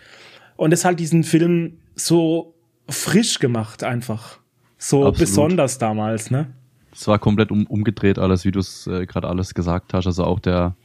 [0.58, 2.53] Und es hat diesen Film so
[2.89, 4.39] frisch gemacht einfach.
[4.77, 5.19] So Absolut.
[5.19, 6.53] besonders damals, ne?
[6.91, 10.08] Es war komplett um, umgedreht alles, wie du es äh, gerade alles gesagt hast.
[10.08, 10.75] Also auch der,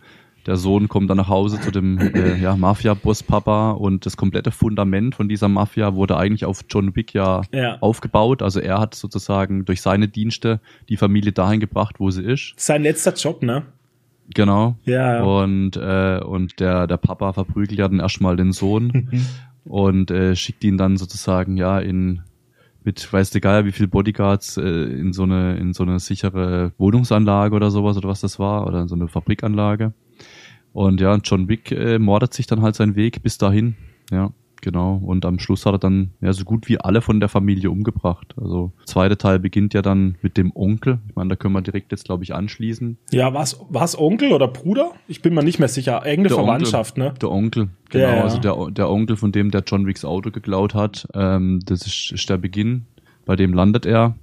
[0.47, 5.15] der Sohn kommt dann nach Hause zu dem äh, ja, Mafia-Boss-Papa und das komplette Fundament
[5.15, 8.43] von dieser Mafia wurde eigentlich auf John Wick ja, ja, aufgebaut.
[8.43, 12.55] Also er hat sozusagen durch seine Dienste die Familie dahin gebracht, wo sie ist.
[12.57, 13.65] Sein letzter Job, ne?
[14.33, 14.77] Genau.
[14.85, 15.23] Ja.
[15.23, 19.11] Und, äh, und der, der Papa verprügelt ja dann erstmal den Sohn
[19.65, 22.23] und äh, schickt ihn dann sozusagen ja in
[22.85, 26.73] mit, weiß der Geier, wie viel Bodyguards äh, in so eine in so eine sichere
[26.79, 29.93] Wohnungsanlage oder sowas oder was das war oder in so eine Fabrikanlage.
[30.73, 33.77] Und ja, John Wick äh, mordet sich dann halt seinen Weg bis dahin.
[34.11, 34.33] Ja.
[34.65, 34.99] Genau.
[35.05, 38.35] Und am Schluss hat er dann ja so gut wie alle von der Familie umgebracht.
[38.41, 41.01] Also zweite Teil beginnt ja dann mit dem Onkel.
[41.07, 42.97] Ich meine, da können wir direkt jetzt, glaube ich, anschließen.
[43.13, 44.93] Ja, was was Onkel oder Bruder?
[45.07, 46.01] Ich bin mir nicht mehr sicher.
[46.03, 47.19] Der Verwandtschaft, Onkel, ne?
[47.21, 48.05] Der Onkel, genau.
[48.05, 48.23] Ja, ja.
[48.23, 51.07] Also der, der Onkel, von dem der John Wicks Auto geklaut hat.
[51.13, 52.87] Ähm, das ist, ist der Beginn.
[53.27, 54.15] Bei dem landet er.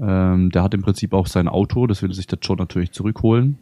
[0.00, 1.88] Ähm, der hat im Prinzip auch sein Auto.
[1.88, 3.58] Das will sich der John natürlich zurückholen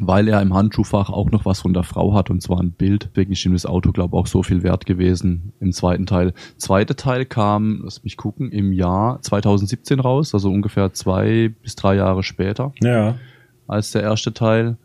[0.00, 3.10] weil er im Handschuhfach auch noch was von der Frau hat und zwar ein Bild.
[3.10, 6.34] Deswegen ist ihm das Auto, glaube ich, auch so viel wert gewesen im zweiten Teil.
[6.56, 11.96] Zweite Teil kam, lass mich gucken, im Jahr 2017 raus, also ungefähr zwei bis drei
[11.96, 12.72] Jahre später.
[12.82, 13.16] Ja.
[13.66, 14.76] Als der erste Teil.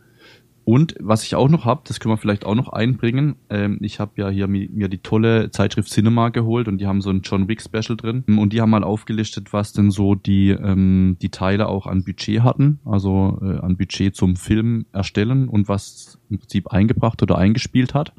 [0.63, 3.35] Und was ich auch noch habe, das können wir vielleicht auch noch einbringen.
[3.49, 7.01] Ähm, ich habe ja hier mi mir die tolle Zeitschrift Cinema geholt und die haben
[7.01, 8.23] so ein John Wick Special drin.
[8.27, 12.43] Und die haben mal aufgelistet, was denn so die, ähm, die Teile auch an Budget
[12.43, 17.93] hatten, also äh, an Budget zum Film erstellen und was im Prinzip eingebracht oder eingespielt
[17.95, 18.13] hat.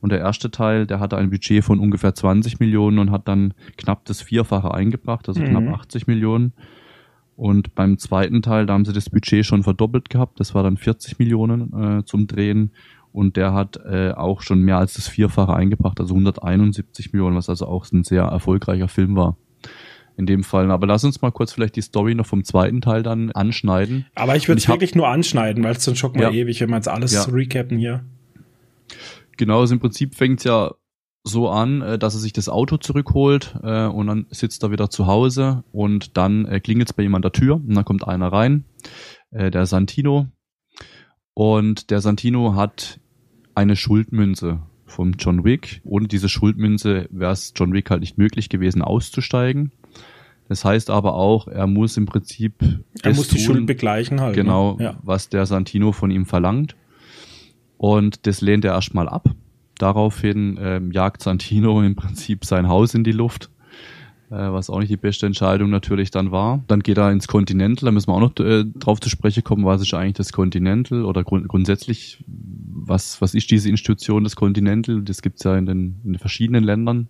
[0.00, 3.54] Und der erste Teil, der hatte ein Budget von ungefähr 20 Millionen und hat dann
[3.76, 5.46] knapp das Vierfache eingebracht, also mhm.
[5.46, 6.52] knapp 80 Millionen.
[7.36, 10.38] Und beim zweiten Teil, da haben sie das Budget schon verdoppelt gehabt.
[10.38, 12.72] Das war dann 40 Millionen äh, zum Drehen.
[13.12, 17.48] Und der hat äh, auch schon mehr als das Vierfache eingebracht, also 171 Millionen, was
[17.48, 19.36] also auch ein sehr erfolgreicher Film war.
[20.16, 20.70] in dem Fall.
[20.70, 24.06] Aber lass uns mal kurz vielleicht die Story noch vom zweiten Teil dann anschneiden.
[24.14, 26.30] Aber ich würde es wirklich nur anschneiden, weil es sonst schon mal ja.
[26.30, 27.22] ewig, wenn wir jetzt alles ja.
[27.24, 28.04] recappen hier.
[29.36, 30.72] Genau, also im Prinzip fängt ja
[31.24, 34.90] so an, äh, dass er sich das Auto zurückholt äh, und dann sitzt er wieder
[34.90, 38.06] zu Hause und dann äh, klingelt es bei ihm an der Tür und dann kommt
[38.06, 38.64] einer rein,
[39.30, 40.28] äh, der Santino.
[41.34, 43.00] Und der Santino hat
[43.54, 45.80] eine Schuldmünze vom John Wick.
[45.84, 49.72] Ohne diese Schuldmünze wäre es John Wick halt nicht möglich gewesen, auszusteigen.
[50.48, 52.54] Das heißt aber auch, er muss im Prinzip.
[53.02, 54.36] Er muss tun, die Schuld begleichen halt.
[54.36, 54.42] Ne?
[54.42, 54.84] Genau, ne?
[54.84, 54.98] ja.
[55.02, 56.76] was der Santino von ihm verlangt.
[57.78, 59.30] Und das lehnt er erstmal ab.
[59.82, 63.50] Daraufhin ähm, jagt Santino im Prinzip sein Haus in die Luft,
[64.30, 66.62] äh, was auch nicht die beste Entscheidung natürlich dann war.
[66.68, 69.64] Dann geht er ins Continental, da müssen wir auch noch äh, drauf zu sprechen kommen,
[69.64, 75.02] was ist eigentlich das Continental oder grund grundsätzlich, was, was ist diese Institution des Continental?
[75.02, 77.08] Das gibt's ja in den, in den verschiedenen Ländern,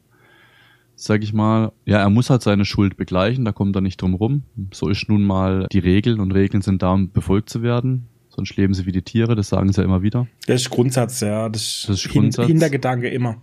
[0.95, 1.73] sag ich mal.
[1.85, 4.45] Ja, er muss halt seine Schuld begleichen, da kommt er nicht drum rum.
[4.73, 8.57] So ist nun mal die Regel und Regeln sind da, um befolgt zu werden sonst
[8.57, 10.27] leben sie wie die Tiere, das sagen sie ja immer wieder.
[10.47, 11.49] Das ist Grundsatz, ja.
[11.49, 12.47] Das, das ist Grundsatz.
[12.47, 13.37] Hintergedanke immer.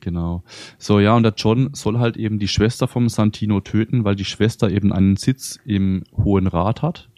[0.00, 0.44] Genau.
[0.78, 4.24] So, ja, und der John soll halt eben die Schwester vom Santino töten, weil die
[4.24, 7.08] Schwester eben einen Sitz im Hohen Rat hat.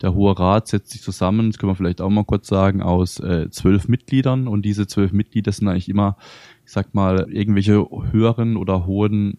[0.00, 3.18] Der Hohe Rat setzt sich zusammen, das können wir vielleicht auch mal kurz sagen, aus
[3.18, 6.16] äh, zwölf Mitgliedern und diese zwölf Mitglieder sind eigentlich immer,
[6.64, 9.38] ich sag mal, irgendwelche höheren oder hohen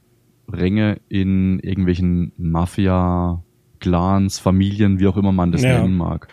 [0.50, 3.42] Ränge in irgendwelchen Mafia,
[3.80, 5.80] Clans, Familien, wie auch immer man das ja.
[5.80, 6.28] nennen mag.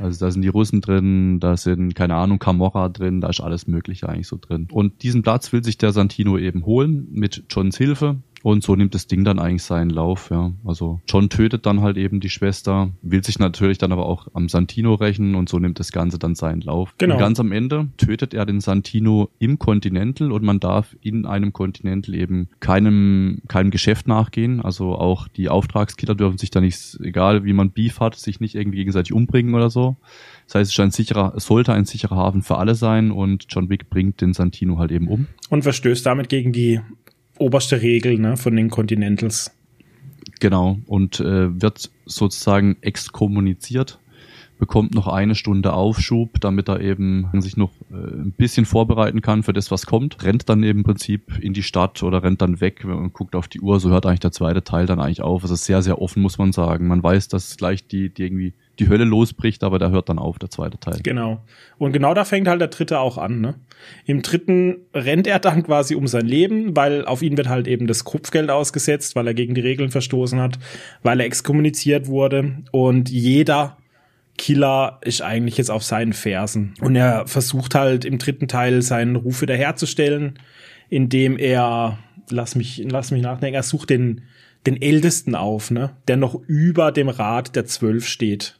[0.00, 3.66] Also da sind die Russen drin, da sind, keine Ahnung, Camorra drin, da ist alles
[3.66, 4.68] Mögliche eigentlich so drin.
[4.70, 8.16] Und diesen Platz will sich der Santino eben holen mit Johns Hilfe.
[8.42, 10.52] Und so nimmt das Ding dann eigentlich seinen Lauf, ja.
[10.64, 14.48] Also John tötet dann halt eben die Schwester, will sich natürlich dann aber auch am
[14.48, 16.94] Santino rächen und so nimmt das Ganze dann seinen Lauf.
[16.98, 17.14] Genau.
[17.14, 21.52] Und ganz am Ende tötet er den Santino im Continental und man darf in einem
[21.52, 24.60] Continental eben keinem, keinem Geschäft nachgehen.
[24.60, 28.54] Also auch die Auftragskiller dürfen sich da nicht, egal wie man Beef hat, sich nicht
[28.54, 29.96] irgendwie gegenseitig umbringen oder so.
[30.46, 33.46] Das heißt, es, ist ein sicherer, es sollte ein sicherer Hafen für alle sein und
[33.50, 35.26] John Wick bringt den Santino halt eben um.
[35.48, 36.80] Und verstößt damit gegen die
[37.40, 39.50] oberste Regel ne, von den Continentals.
[40.40, 43.98] Genau, und äh, wird sozusagen exkommuniziert,
[44.58, 49.42] bekommt noch eine Stunde Aufschub, damit er eben sich noch äh, ein bisschen vorbereiten kann
[49.42, 50.22] für das, was kommt.
[50.22, 53.48] Rennt dann eben im Prinzip in die Stadt oder rennt dann weg, man guckt auf
[53.48, 55.42] die Uhr, so hört eigentlich der zweite Teil dann eigentlich auf.
[55.42, 56.86] Also sehr, sehr offen, muss man sagen.
[56.86, 60.38] Man weiß, dass gleich die, die irgendwie die Hölle losbricht, aber da hört dann auf,
[60.38, 60.98] der zweite Teil.
[61.02, 61.42] Genau.
[61.78, 63.40] Und genau da fängt halt der dritte auch an.
[63.40, 63.54] Ne?
[64.06, 67.86] Im dritten rennt er dann quasi um sein Leben, weil auf ihn wird halt eben
[67.86, 70.58] das Kopfgeld ausgesetzt, weil er gegen die Regeln verstoßen hat,
[71.02, 73.76] weil er exkommuniziert wurde und jeder
[74.38, 76.72] Killer ist eigentlich jetzt auf seinen Fersen.
[76.80, 80.38] Und er versucht halt im dritten Teil seinen Ruf wiederherzustellen,
[80.88, 81.98] indem er,
[82.30, 84.22] lass mich, lass mich nachdenken, er sucht den,
[84.66, 88.59] den Ältesten auf, ne, der noch über dem Rat der Zwölf steht.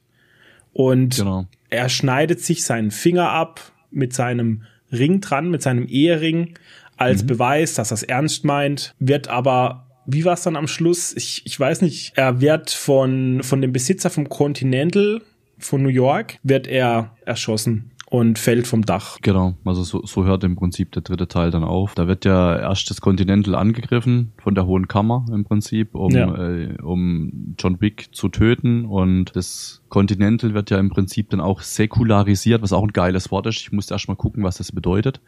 [0.72, 1.46] Und genau.
[1.68, 6.54] er schneidet sich seinen Finger ab mit seinem Ring dran, mit seinem Ehering,
[6.96, 7.28] als mhm.
[7.28, 11.14] Beweis, dass er es ernst meint, wird aber wie war es dann am Schluss?
[11.16, 12.12] Ich, ich weiß nicht.
[12.16, 15.22] Er wird von, von dem Besitzer vom Continental
[15.58, 19.18] von New York, wird er erschossen und fällt vom Dach.
[19.22, 21.94] Genau, also so, so hört im Prinzip der dritte Teil dann auf.
[21.94, 26.34] Da wird ja erst das Continental angegriffen von der Hohen Kammer im Prinzip, um, ja.
[26.34, 31.60] äh, um John Wick zu töten und das Continental wird ja im Prinzip dann auch
[31.60, 33.60] säkularisiert, was auch ein geiles Wort ist.
[33.60, 35.20] Ich musste erst mal gucken, was das bedeutet.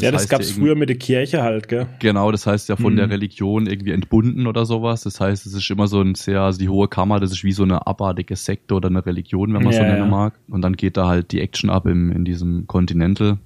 [0.00, 1.86] Ja, das gab's ja früher mit der Kirche halt, gell?
[1.98, 2.98] Genau, das heißt ja von mhm.
[2.98, 5.02] der Religion irgendwie entbunden oder sowas.
[5.02, 7.52] Das heißt, es ist immer so ein sehr, also die hohe Kammer, das ist wie
[7.52, 10.06] so eine abartige Sekte oder eine Religion, wenn man ja, so nennen ja.
[10.06, 10.38] mag.
[10.48, 13.38] Und dann geht da halt die Action ab im, in diesem Continental.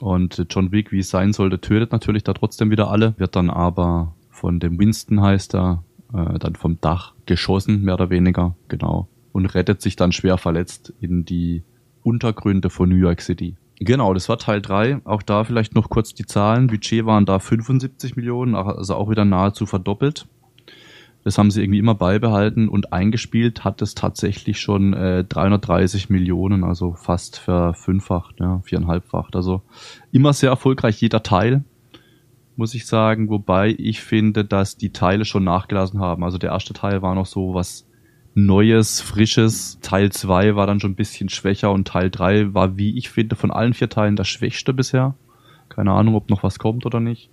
[0.00, 3.48] Und John Wick, wie es sein sollte, tötet natürlich da trotzdem wieder alle, wird dann
[3.48, 9.08] aber von dem Winston heißt er, äh, dann vom Dach geschossen, mehr oder weniger, genau.
[9.32, 11.62] Und rettet sich dann schwer verletzt in die
[12.02, 13.56] Untergründe von New York City.
[13.80, 15.00] Genau, das war Teil 3.
[15.04, 16.68] Auch da vielleicht noch kurz die Zahlen.
[16.68, 20.26] Budget waren da 75 Millionen, also auch wieder nahezu verdoppelt.
[21.24, 26.64] Das haben sie irgendwie immer beibehalten und eingespielt hat es tatsächlich schon äh, 330 Millionen,
[26.64, 29.34] also fast verfünffacht, ja, viereinhalbfacht.
[29.34, 29.62] Also
[30.12, 31.64] immer sehr erfolgreich jeder Teil,
[32.56, 33.30] muss ich sagen.
[33.30, 36.22] Wobei ich finde, dass die Teile schon nachgelassen haben.
[36.24, 37.86] Also der erste Teil war noch so was
[38.36, 39.78] Neues, Frisches.
[39.80, 43.36] Teil 2 war dann schon ein bisschen schwächer und Teil 3 war, wie ich finde,
[43.36, 45.14] von allen vier Teilen das schwächste bisher.
[45.68, 47.30] Keine Ahnung, ob noch was kommt oder nicht.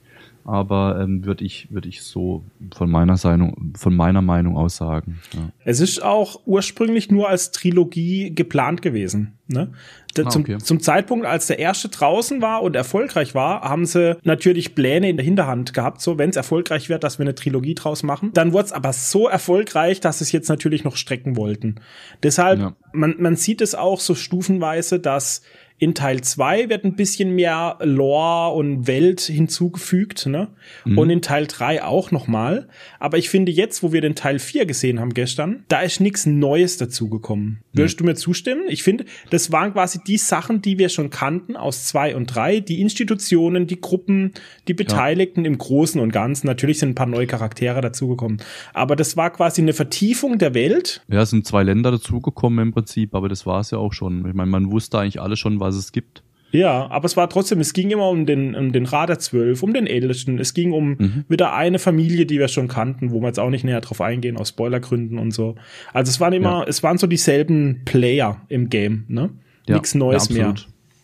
[0.52, 2.44] Aber ähm, würde ich, würde ich so
[2.76, 5.20] von meiner, Seite, von meiner Meinung aus sagen.
[5.34, 5.50] Ja.
[5.64, 9.38] Es ist auch ursprünglich nur als Trilogie geplant gewesen.
[9.48, 9.72] Ne?
[10.20, 10.58] Ah, zum, okay.
[10.58, 15.16] zum Zeitpunkt, als der erste draußen war und erfolgreich war, haben sie natürlich Pläne in
[15.16, 18.32] der Hinterhand gehabt, so wenn es erfolgreich wird, dass wir eine Trilogie draus machen.
[18.34, 21.76] Dann wurde es aber so erfolgreich, dass sie es jetzt natürlich noch strecken wollten.
[22.24, 22.76] Deshalb, ja.
[22.92, 25.44] man, man sieht es auch so stufenweise, dass
[25.82, 30.50] in Teil 2 wird ein bisschen mehr Lore und Welt hinzugefügt, ne?
[30.86, 30.98] Mhm.
[31.00, 32.68] Und in Teil 3 auch nochmal.
[33.00, 36.28] Aber ich finde jetzt, wo wir den Teil 4 gesehen haben gestern, da ist nichts
[36.28, 37.64] Neues dazugekommen.
[37.72, 37.78] Mhm.
[37.80, 38.66] Würdest du mir zustimmen?
[38.68, 42.60] Ich finde, das waren quasi die Sachen, die wir schon kannten aus 2 und 3.
[42.60, 44.34] Die Institutionen, die Gruppen,
[44.68, 45.48] die Beteiligten ja.
[45.50, 46.46] im Großen und Ganzen.
[46.46, 48.40] Natürlich sind ein paar neue Charaktere dazugekommen.
[48.76, 51.02] Aber das war quasi eine Vertiefung der Welt.
[51.08, 54.28] Ja, es sind zwei Länder dazugekommen im Prinzip, aber das war es ja auch schon.
[54.28, 56.24] Ich meine, man wusste eigentlich alle schon, was was es gibt.
[56.52, 59.74] Ja, aber es war trotzdem, es ging immer um den, um den Radar 12, um
[59.74, 60.38] den Ältesten.
[60.38, 61.26] Es ging um mhm.
[61.30, 64.38] wieder eine Familie, die wir schon kannten, wo wir jetzt auch nicht näher drauf eingehen,
[64.38, 65.56] aus Spoilergründen und so.
[65.94, 66.66] Also es waren immer, ja.
[66.68, 69.30] es waren so dieselben Player im Game, ne?
[69.68, 70.56] Ja, Nichts Neues ja, mehr.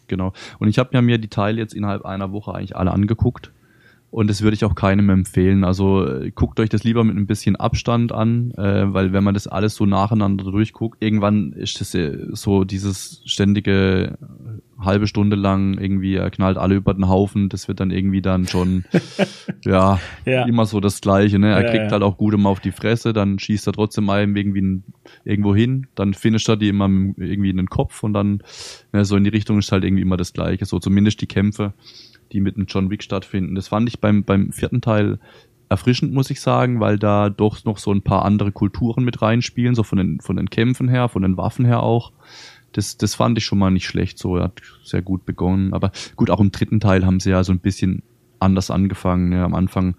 [0.07, 0.33] Genau.
[0.59, 3.51] Und ich habe ja mir die Teile jetzt innerhalb einer Woche eigentlich alle angeguckt.
[4.09, 5.65] Und das würde ich auch keinem empfehlen.
[5.65, 9.33] Also äh, guckt euch das lieber mit ein bisschen Abstand an, äh, weil wenn man
[9.33, 11.95] das alles so nacheinander durchguckt, irgendwann ist das
[12.31, 17.67] so dieses ständige äh, halbe Stunde lang irgendwie, er knallt alle über den Haufen, das
[17.67, 18.85] wird dann irgendwie dann schon,
[19.65, 21.37] ja, ja, immer so das Gleiche.
[21.37, 21.51] Ne?
[21.51, 21.91] Er ja, kriegt ja.
[21.91, 24.83] halt auch gut immer auf die Fresse, dann schießt er trotzdem mal irgendwie
[25.25, 28.41] irgendwo hin, dann finisht er die immer irgendwie in den Kopf und dann
[28.93, 30.65] ne, so in die Richtung ist halt irgendwie immer das Gleiche.
[30.65, 31.73] So zumindest die Kämpfe
[32.31, 33.55] die mit dem John Wick stattfinden.
[33.55, 35.19] Das fand ich beim, beim vierten Teil
[35.69, 39.75] erfrischend, muss ich sagen, weil da doch noch so ein paar andere Kulturen mit reinspielen,
[39.75, 42.11] so von den, von den Kämpfen her, von den Waffen her auch.
[42.71, 45.73] Das, das fand ich schon mal nicht schlecht, so, er hat sehr gut begonnen.
[45.73, 48.03] Aber gut, auch im dritten Teil haben sie ja so ein bisschen
[48.39, 49.29] anders angefangen.
[49.29, 49.43] Ne?
[49.43, 49.95] Am Anfang,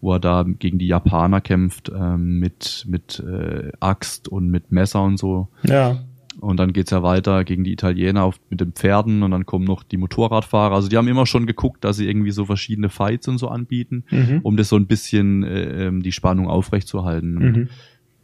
[0.00, 5.02] wo er da gegen die Japaner kämpft, ähm, mit, mit äh, Axt und mit Messer
[5.02, 5.48] und so.
[5.62, 5.98] Ja.
[6.40, 9.64] Und dann geht's ja weiter gegen die Italiener auf, mit den Pferden und dann kommen
[9.64, 10.74] noch die Motorradfahrer.
[10.74, 14.04] Also die haben immer schon geguckt, dass sie irgendwie so verschiedene Fights und so anbieten,
[14.10, 14.40] mhm.
[14.42, 17.34] um das so ein bisschen äh, ähm, die Spannung aufrechtzuerhalten.
[17.34, 17.68] Mhm.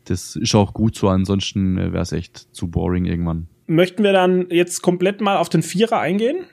[0.05, 3.47] Das ist auch gut so, ansonsten äh, wäre es echt zu boring irgendwann.
[3.67, 6.45] Möchten wir dann jetzt komplett mal auf den Vierer eingehen?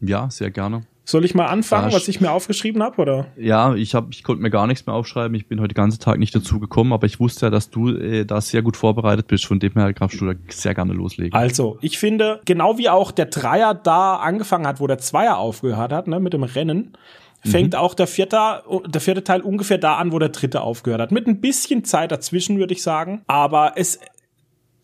[0.00, 0.82] Ja, sehr gerne.
[1.08, 3.26] Soll ich mal anfangen, was ich mir aufgeschrieben habe, oder?
[3.36, 5.36] Ja, ich habe, ich konnte mir gar nichts mehr aufschreiben.
[5.36, 7.90] Ich bin heute den ganzen Tag nicht dazu gekommen, aber ich wusste ja, dass du
[7.90, 9.46] äh, da sehr gut vorbereitet bist.
[9.46, 11.32] Von dem her darfst du da sehr gerne loslegen.
[11.32, 15.92] Also, ich finde, genau wie auch der Dreier da angefangen hat, wo der Zweier aufgehört
[15.92, 16.98] hat, ne, mit dem Rennen,
[17.44, 17.78] fängt mhm.
[17.78, 21.12] auch der vierte, der vierte Teil ungefähr da an, wo der dritte aufgehört hat.
[21.12, 23.22] Mit ein bisschen Zeit dazwischen, würde ich sagen.
[23.28, 24.00] Aber es,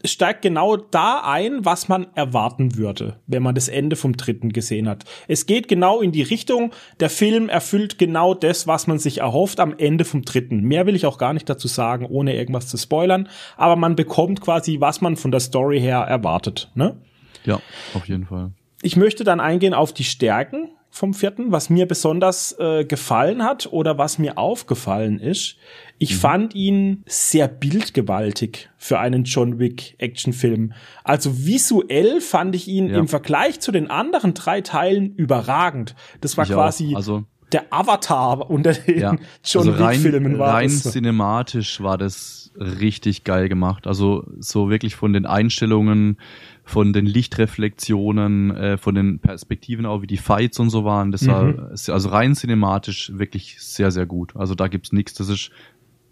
[0.04, 4.88] steigt genau da ein, was man erwarten würde, wenn man das Ende vom dritten gesehen
[4.88, 5.04] hat.
[5.28, 9.60] Es geht genau in die Richtung, der Film erfüllt genau das, was man sich erhofft
[9.60, 10.60] am Ende vom dritten.
[10.60, 14.40] Mehr will ich auch gar nicht dazu sagen, ohne irgendwas zu spoilern, aber man bekommt
[14.40, 16.70] quasi, was man von der Story her erwartet.
[16.74, 16.96] Ne?
[17.44, 17.60] Ja,
[17.94, 18.52] auf jeden Fall.
[18.82, 23.72] Ich möchte dann eingehen auf die Stärken vom vierten, was mir besonders äh, gefallen hat
[23.72, 25.56] oder was mir aufgefallen ist.
[26.02, 26.18] Ich mhm.
[26.18, 30.72] fand ihn sehr bildgewaltig für einen John Wick Actionfilm.
[31.04, 32.98] Also visuell fand ich ihn ja.
[32.98, 35.94] im Vergleich zu den anderen drei Teilen überragend.
[36.20, 39.16] Das war ich quasi also der Avatar unter den ja.
[39.44, 40.90] John also Wick Filmen war rein das.
[40.90, 43.86] cinematisch war das richtig geil gemacht.
[43.86, 46.16] Also so wirklich von den Einstellungen
[46.64, 51.10] von den Lichtreflexionen, äh, von den Perspektiven auch, wie die Fights und so waren.
[51.10, 51.68] Das war mhm.
[51.70, 54.36] also rein cinematisch wirklich sehr, sehr gut.
[54.36, 55.14] Also da gibt's nichts.
[55.14, 55.50] Das ist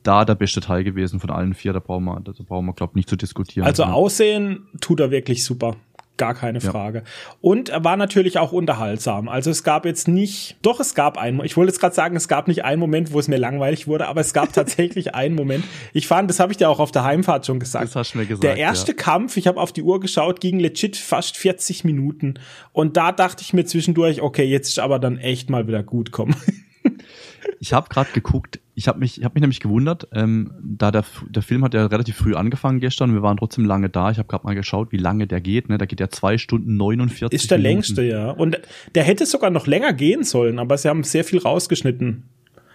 [0.03, 1.73] da der beste Teil gewesen von allen vier.
[1.73, 3.67] Da brauchen wir, da brauchen wir, glaube ich, nicht zu diskutieren.
[3.67, 3.93] Also ja.
[3.93, 5.77] Aussehen tut er wirklich super
[6.21, 6.99] gar keine Frage.
[6.99, 7.05] Ja.
[7.41, 9.27] Und er war natürlich auch unterhaltsam.
[9.31, 12.29] Also es gab jetzt nicht, doch es gab einen, ich wollte jetzt gerade sagen, es
[12.29, 15.65] gab nicht einen Moment, wo es mir langweilig wurde, aber es gab tatsächlich einen Moment.
[15.95, 17.87] Ich fand, das habe ich dir auch auf der Heimfahrt schon gesagt.
[17.87, 18.45] Das hast du mir gesagt.
[18.45, 18.99] Der erste ja.
[18.99, 22.35] Kampf, ich habe auf die Uhr geschaut, ging legit fast 40 Minuten.
[22.73, 26.13] Und da dachte ich mir zwischendurch, okay, jetzt ist aber dann echt mal wieder gut
[26.13, 26.37] kommen.
[27.61, 31.05] Ich habe gerade geguckt, ich habe mich, ich hab mich nämlich gewundert, ähm, da der,
[31.29, 34.11] der Film hat ja relativ früh angefangen gestern, wir waren trotzdem lange da.
[34.11, 35.69] Ich habe gerade mal geschaut, wie lange der geht.
[35.69, 35.77] Ne?
[35.77, 37.75] Da geht ja zwei Stunden 49 Ist der Minuten.
[37.75, 38.31] längste, ja.
[38.31, 38.59] Und
[38.95, 42.23] der hätte sogar noch länger gehen sollen, aber sie haben sehr viel rausgeschnitten.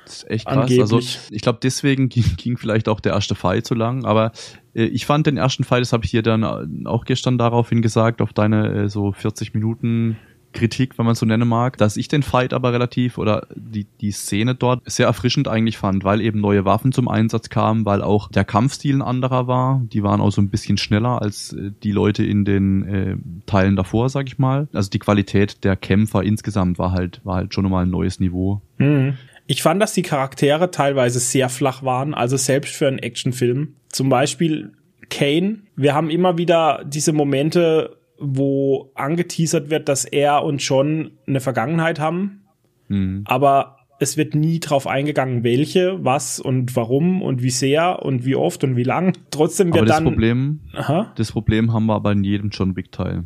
[0.05, 0.57] Das ist echt krass.
[0.57, 0.81] Angeblich.
[0.81, 4.05] Also ich glaube, deswegen ging, ging vielleicht auch der erste Fight so lang.
[4.05, 4.31] Aber
[4.75, 8.21] äh, ich fand den ersten Fight, das habe ich hier dann auch gestern daraufhin gesagt,
[8.21, 10.17] auf deine äh, so 40 Minuten
[10.55, 14.11] Kritik, wenn man so nennen mag, dass ich den Fight aber relativ oder die, die
[14.11, 18.29] Szene dort sehr erfrischend eigentlich fand, weil eben neue Waffen zum Einsatz kamen, weil auch
[18.29, 19.81] der Kampfstil ein anderer war.
[19.93, 23.15] Die waren auch so ein bisschen schneller als äh, die Leute in den äh,
[23.45, 24.67] Teilen davor, sag ich mal.
[24.73, 28.61] Also die Qualität der Kämpfer insgesamt war halt, war halt schon nochmal ein neues Niveau.
[28.77, 29.17] Mhm.
[29.47, 33.75] Ich fand, dass die Charaktere teilweise sehr flach waren, also selbst für einen Actionfilm.
[33.89, 34.71] Zum Beispiel
[35.09, 35.59] Kane.
[35.75, 41.99] Wir haben immer wieder diese Momente, wo angeteasert wird, dass er und John eine Vergangenheit
[41.99, 42.41] haben.
[42.87, 43.23] Mhm.
[43.25, 48.35] Aber es wird nie drauf eingegangen, welche, was und warum und wie sehr und wie
[48.35, 49.17] oft und wie lang.
[49.31, 50.03] Trotzdem wird aber das dann.
[50.05, 51.13] Problem, aha?
[51.15, 53.23] das Problem haben wir aber in jedem John Wick Teil,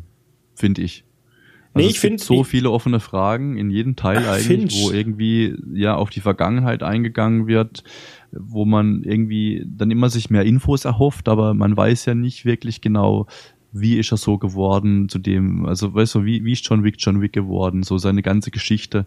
[0.54, 1.04] finde ich.
[1.72, 4.82] Also nee, ich finde so viele offene Fragen in jedem Teil eigentlich, Finch.
[4.82, 7.84] wo irgendwie ja auf die Vergangenheit eingegangen wird,
[8.32, 12.80] wo man irgendwie dann immer sich mehr Infos erhofft, aber man weiß ja nicht wirklich
[12.80, 13.26] genau,
[13.72, 16.96] wie ist er so geworden zu dem, also weißt du, wie, wie ist John Wick
[16.98, 19.06] John Wick geworden, so seine ganze Geschichte.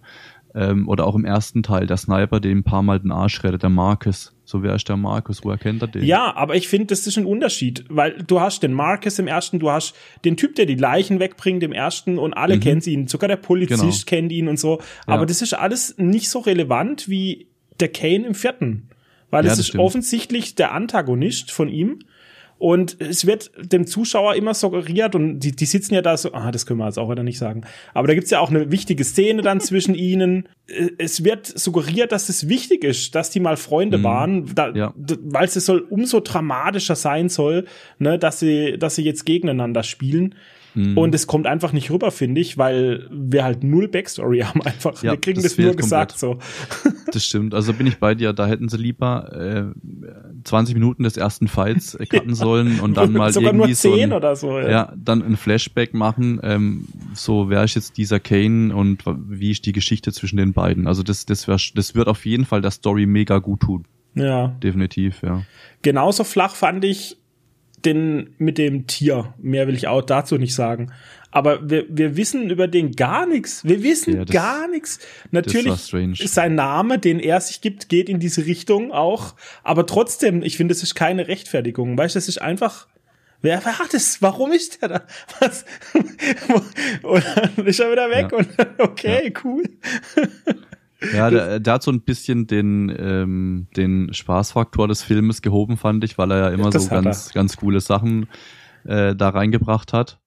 [0.56, 3.64] Ähm, oder auch im ersten Teil, der Sniper, dem ein paar Mal den Arsch rettet,
[3.64, 4.36] der Marcus.
[4.46, 5.44] So wer ist der Marcus?
[5.44, 6.04] Woher kennt er den?
[6.04, 9.58] Ja, aber ich finde, das ist ein Unterschied, weil du hast den Marcus im ersten,
[9.58, 9.96] du hast
[10.26, 12.60] den Typ, der die Leichen wegbringt im ersten und alle mhm.
[12.60, 14.22] kennen ihn, sogar der Polizist genau.
[14.22, 14.80] kennt ihn und so.
[15.08, 15.26] Aber ja.
[15.26, 17.48] das ist alles nicht so relevant wie
[17.80, 18.90] der Kane im vierten.
[19.32, 19.84] Weil ja, es ist stimmt.
[19.84, 22.00] offensichtlich der Antagonist von ihm
[22.64, 26.50] und es wird dem Zuschauer immer suggeriert, und die, die sitzen ja da so, ah,
[26.50, 27.64] das können wir jetzt auch wieder nicht sagen.
[27.94, 30.48] Aber da gibt's ja auch eine wichtige Szene dann zwischen ihnen.
[30.98, 34.04] Es wird suggeriert, dass es wichtig ist, dass die mal Freunde mhm.
[34.04, 34.94] waren, da, ja.
[34.96, 37.66] weil es soll umso dramatischer sein soll,
[38.00, 40.36] ne, dass sie, dass sie jetzt gegeneinander spielen.
[40.76, 40.98] Mhm.
[40.98, 45.02] Und es kommt einfach nicht rüber, finde ich, weil wir halt null Backstory haben einfach.
[45.04, 46.40] Ja, wir kriegen das, das nur gesagt so.
[47.12, 47.54] Das stimmt.
[47.54, 48.34] Also bin ich bei dir.
[48.34, 49.66] Da hätten sie lieber äh,
[50.46, 53.92] 20 Minuten des ersten Fights äh, cutten sollen und dann mal Sogar irgendwie nur 10
[53.92, 54.60] so ein, oder so.
[54.60, 54.70] Ja.
[54.70, 56.40] ja, dann ein Flashback machen.
[56.42, 60.88] Ähm, so wäre ich jetzt dieser Kane und wie ist die Geschichte zwischen den beiden.
[60.88, 63.86] Also das, das, wär, das wird auf jeden Fall der Story mega gut tun.
[64.16, 64.48] Ja.
[64.48, 65.44] Definitiv, ja.
[65.82, 67.18] Genauso flach fand ich
[67.86, 69.34] den mit dem Tier.
[69.42, 70.92] Mehr will ich auch dazu nicht sagen.
[71.32, 73.64] Aber wir, wir wissen über den gar nichts.
[73.66, 75.00] Wir wissen ja, das, gar nichts.
[75.32, 79.34] Natürlich ist sein Name, den er sich gibt, geht in diese Richtung auch.
[79.64, 81.98] Aber trotzdem, ich finde, es ist keine Rechtfertigung.
[81.98, 82.88] Weißt du, das ist einfach.
[83.42, 84.22] Wer war das?
[84.22, 85.02] Warum ist der da?
[85.40, 85.66] Was?
[87.02, 87.24] und
[87.56, 88.38] dann ist er wieder weg ja.
[88.38, 89.42] und okay, ja.
[89.44, 89.64] cool.
[91.14, 96.04] Ja, der, der hat so ein bisschen den, ähm, den Spaßfaktor des Filmes gehoben, fand
[96.04, 97.34] ich, weil er ja immer das so ganz, er.
[97.34, 98.28] ganz coole Sachen
[98.86, 100.20] äh, da reingebracht hat.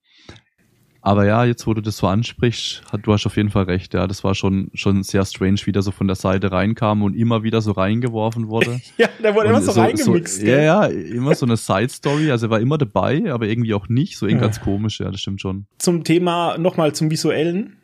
[1.06, 3.94] Aber ja, jetzt wo du das so ansprichst, hat, du hast auf jeden Fall recht,
[3.94, 7.14] ja, das war schon, schon sehr strange, wie der so von der Seite reinkam und
[7.14, 8.80] immer wieder so reingeworfen wurde.
[8.98, 10.40] ja, der wurde und immer so, so reingemixt.
[10.40, 13.88] So, ja, ja, immer so eine Side-Story, also er war immer dabei, aber irgendwie auch
[13.88, 14.48] nicht, so irgendwie ja.
[14.48, 15.66] ganz komisch, ja, das stimmt schon.
[15.78, 17.76] Zum Thema, nochmal zum Visuellen.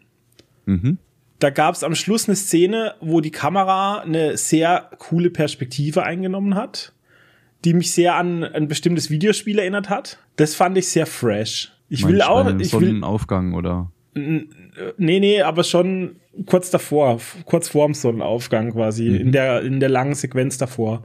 [0.66, 0.98] Mhm
[1.42, 6.54] da gab es am Schluss eine Szene, wo die Kamera eine sehr coole Perspektive eingenommen
[6.54, 6.92] hat,
[7.64, 10.18] die mich sehr an ein bestimmtes Videospiel erinnert hat.
[10.36, 11.72] Das fand ich sehr fresh.
[11.88, 12.58] Ich Meinst will auch.
[12.58, 13.90] Ich Sonnenaufgang oder?
[14.14, 14.46] Nee,
[14.96, 19.16] nee, aber schon kurz davor, kurz vorm Sonnenaufgang quasi, mhm.
[19.16, 21.02] in der, in der langen Sequenz davor.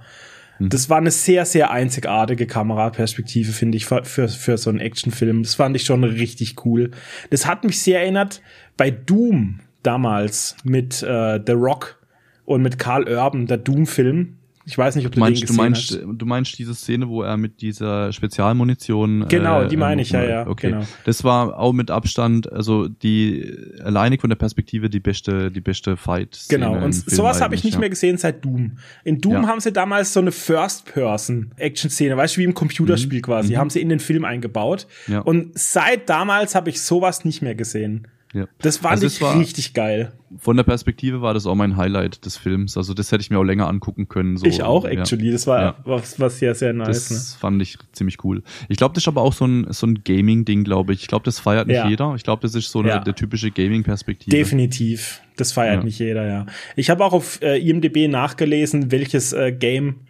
[0.60, 0.70] Mhm.
[0.70, 5.42] Das war eine sehr, sehr einzigartige Kameraperspektive, finde ich, für, für so einen Actionfilm.
[5.42, 6.92] Das fand ich schon richtig cool.
[7.32, 8.42] Das hat mich sehr erinnert
[8.76, 11.98] bei Doom damals mit äh, The Rock
[12.46, 14.34] und mit Carl Urban, der Doom-Film.
[14.66, 16.02] Ich weiß nicht, ob du, du meinst, den gesehen du meinst, hast.
[16.18, 19.26] Du meinst diese Szene, wo er mit dieser Spezialmunition.
[19.30, 20.46] Genau, äh, die meine ich, ja, ja.
[20.46, 20.72] Okay.
[20.72, 20.84] Genau.
[21.06, 23.50] Das war auch mit Abstand, also die
[23.82, 26.48] alleinig von der Perspektive die beste, die beste Fight.
[26.50, 27.80] Genau, und sowas habe ich nicht ja.
[27.80, 28.78] mehr gesehen seit Doom.
[29.06, 29.48] In Doom ja.
[29.48, 33.24] haben sie damals so eine First-Person-Action-Szene, weißt du, wie im Computerspiel mhm.
[33.24, 33.60] quasi, mhm.
[33.60, 34.86] haben sie in den Film eingebaut.
[35.08, 35.20] Ja.
[35.20, 38.10] Und seit damals habe ich sowas nicht mehr gesehen.
[38.34, 38.46] Ja.
[38.60, 40.12] Das fand also ich war, richtig geil.
[40.38, 42.76] Von der Perspektive war das auch mein Highlight des Films.
[42.76, 44.36] Also das hätte ich mir auch länger angucken können.
[44.36, 45.28] So, ich auch, actually.
[45.28, 45.32] Ja.
[45.32, 45.76] Das war ja.
[45.86, 47.08] was, was sehr, sehr nice.
[47.08, 47.40] Das ne?
[47.40, 48.44] fand ich ziemlich cool.
[48.68, 51.02] Ich glaube, das ist aber auch so ein, so ein Gaming-Ding, glaube ich.
[51.02, 51.88] Ich glaube, das feiert nicht ja.
[51.88, 52.14] jeder.
[52.16, 54.36] Ich glaube, das ist so eine der typische Gaming-Perspektive.
[54.36, 55.22] Definitiv.
[55.38, 56.46] Das feiert nicht jeder, ja.
[56.76, 60.08] Ich habe auch auf äh, IMDb nachgelesen, welches äh, Game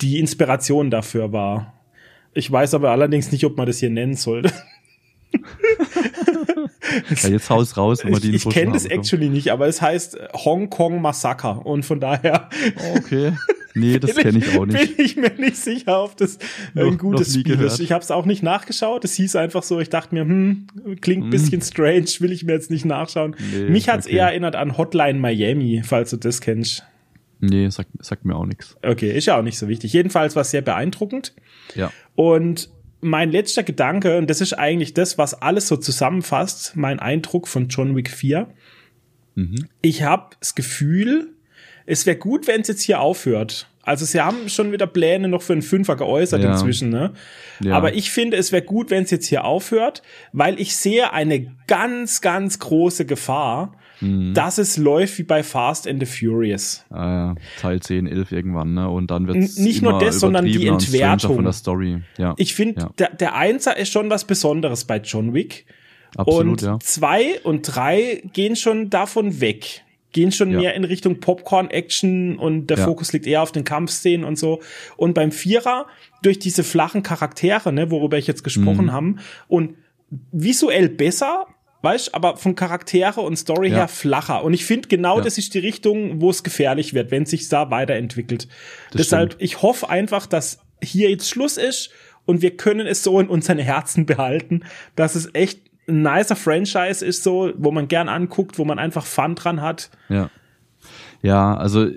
[0.00, 1.72] die Inspiration dafür war.
[2.34, 4.52] Ich weiß aber allerdings nicht, ob man das hier nennen sollte.
[7.22, 9.80] ja, jetzt haus raus, wenn wir die Ich, ich kenne das actually nicht, aber es
[9.80, 12.48] heißt Hong Kong Massaker und von daher.
[12.96, 13.32] Okay.
[13.76, 14.96] Nee, das kenne ich auch nicht.
[14.96, 16.38] Bin ich mir nicht sicher, ob das
[16.74, 17.72] noch, ein gutes Spiel gehört.
[17.72, 17.80] ist.
[17.80, 19.04] Ich habe es auch nicht nachgeschaut.
[19.04, 20.66] Es hieß einfach so, ich dachte mir, hm,
[21.00, 21.30] klingt ein hm.
[21.30, 23.36] bisschen strange, will ich mir jetzt nicht nachschauen.
[23.52, 24.16] Nee, Mich hat's okay.
[24.16, 26.84] eher erinnert an Hotline Miami, falls du das kennst.
[27.40, 28.76] Nee, sagt, sagt mir auch nichts.
[28.82, 29.92] Okay, ist ja auch nicht so wichtig.
[29.92, 31.34] Jedenfalls war es sehr beeindruckend.
[31.74, 31.92] Ja.
[32.14, 37.48] Und mein letzter Gedanke, und das ist eigentlich das, was alles so zusammenfasst, mein Eindruck
[37.48, 38.48] von John Wick 4.
[39.34, 39.68] Mhm.
[39.82, 41.28] Ich habe das Gefühl,
[41.84, 43.68] es wäre gut, wenn es jetzt hier aufhört.
[43.82, 46.50] Also sie haben schon wieder Pläne noch für einen Fünfer geäußert ja.
[46.50, 47.12] inzwischen, ne?
[47.60, 47.76] Ja.
[47.76, 51.54] Aber ich finde, es wäre gut, wenn es jetzt hier aufhört, weil ich sehe eine
[51.68, 54.34] ganz, ganz große Gefahr, mhm.
[54.34, 56.84] dass es läuft wie bei Fast and the Furious.
[56.90, 57.34] Ja.
[57.60, 58.88] Teil 10, 11 irgendwann, ne?
[58.88, 61.36] Und dann wird Nicht nur das, sondern die Entwertung.
[61.36, 62.02] Von der Story.
[62.18, 62.34] Ja.
[62.36, 62.90] Ich finde, ja.
[62.98, 65.66] der, der Einser ist schon was Besonderes bei John Wick.
[66.16, 66.78] Absolut, und ja.
[66.80, 69.82] zwei und drei gehen schon davon weg
[70.16, 70.60] gehen schon ja.
[70.60, 72.84] mehr in Richtung Popcorn-Action und der ja.
[72.86, 74.62] Fokus liegt eher auf den Kampfszenen und so.
[74.96, 75.86] Und beim Vierer,
[76.22, 78.92] durch diese flachen Charaktere, ne, worüber ich jetzt gesprochen mhm.
[78.92, 79.74] haben, und
[80.32, 81.46] visuell besser,
[81.82, 83.76] weißt, aber von Charaktere und Story ja.
[83.76, 84.42] her flacher.
[84.42, 87.70] Und ich finde genau, das ist die Richtung, wo es gefährlich wird, wenn sich da
[87.70, 88.48] weiterentwickelt.
[88.90, 89.42] Das Deshalb, stimmt.
[89.42, 91.90] ich hoffe einfach, dass hier jetzt Schluss ist
[92.24, 94.62] und wir können es so in unseren Herzen behalten,
[94.94, 99.06] dass es echt ein nicer Franchise ist so, wo man gern anguckt, wo man einfach
[99.06, 99.90] Fun dran hat.
[100.08, 100.30] Ja.
[101.22, 101.88] Ja, also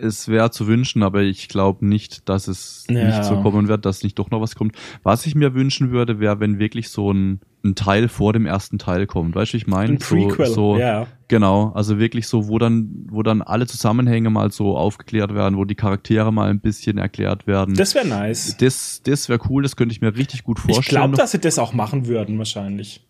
[0.00, 3.04] es wäre zu wünschen, aber ich glaube nicht, dass es ja.
[3.04, 4.76] nicht so kommen wird, dass nicht doch noch was kommt.
[5.02, 8.78] Was ich mir wünschen würde, wäre, wenn wirklich so ein, ein Teil vor dem ersten
[8.78, 9.34] Teil kommt.
[9.34, 9.94] Weißt du, ich meine?
[9.94, 11.06] Ein Prequel, so, so, ja.
[11.26, 15.64] Genau, also wirklich so, wo dann, wo dann alle Zusammenhänge mal so aufgeklärt werden, wo
[15.64, 17.74] die Charaktere mal ein bisschen erklärt werden.
[17.74, 18.56] Das wäre nice.
[18.58, 20.82] Das, das wäre cool, das könnte ich mir richtig gut vorstellen.
[20.82, 23.04] Ich glaube, dass sie das auch machen würden, wahrscheinlich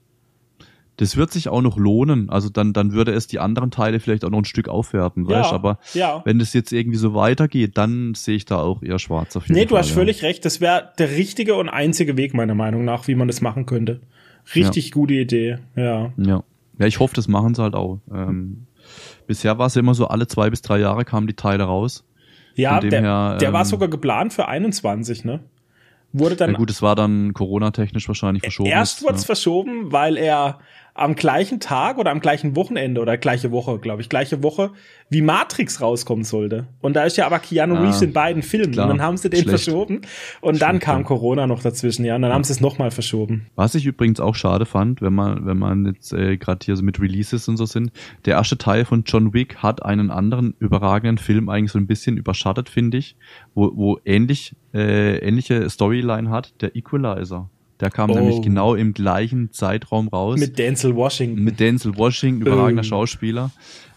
[0.98, 2.28] das wird sich auch noch lohnen.
[2.28, 5.40] Also dann, dann würde es die anderen Teile vielleicht auch noch ein Stück aufwerten, ja,
[5.40, 6.22] weißt Aber ja.
[6.24, 9.54] wenn das jetzt irgendwie so weitergeht, dann sehe ich da auch eher schwarz auf jeden
[9.54, 9.68] nee, Fall.
[9.68, 9.94] Du hast ja.
[9.94, 10.44] völlig recht.
[10.44, 14.00] Das wäre der richtige und einzige Weg, meiner Meinung nach, wie man das machen könnte.
[14.54, 14.94] Richtig ja.
[14.94, 16.12] gute Idee, ja.
[16.16, 16.42] Ja.
[16.78, 17.98] Ja, ich hoffe, das machen sie halt auch.
[18.12, 18.66] Ähm,
[19.26, 22.04] bisher war es ja immer so, alle zwei bis drei Jahre kamen die Teile raus.
[22.54, 25.40] Ja, der, her, der ähm, war sogar geplant für 21, ne?
[26.12, 26.52] Wurde dann.
[26.52, 28.70] Ja gut, es war dann Corona-technisch wahrscheinlich verschoben.
[28.70, 29.26] Erst wurde es ne?
[29.26, 30.58] verschoben, weil er
[30.98, 34.70] am gleichen Tag oder am gleichen Wochenende oder gleiche Woche, glaube ich, gleiche Woche,
[35.10, 36.66] wie Matrix rauskommen sollte.
[36.80, 38.72] Und da ist ja aber Keanu ah, Reeves in beiden Filmen.
[38.72, 39.64] Klar, und dann haben sie den schlecht.
[39.64, 40.02] verschoben.
[40.40, 41.06] Und Schlecht, dann kam ja.
[41.06, 42.16] Corona noch dazwischen, ja.
[42.16, 42.34] Und dann ja.
[42.34, 43.46] haben sie es nochmal verschoben.
[43.54, 46.82] Was ich übrigens auch schade fand, wenn man, wenn man jetzt äh, gerade hier so
[46.82, 47.92] mit Releases und so sind,
[48.24, 52.16] der erste Teil von John Wick hat einen anderen überragenden Film eigentlich so ein bisschen
[52.16, 53.16] überschattet, finde ich,
[53.54, 57.48] wo, wo ähnlich, äh, ähnliche Storyline hat, der Equalizer.
[57.80, 58.14] Der kam oh.
[58.14, 60.38] nämlich genau im gleichen Zeitraum raus.
[60.38, 61.42] Mit Denzel Washington.
[61.42, 62.84] Mit Denzel Washington, überragender oh.
[62.84, 63.50] Schauspieler.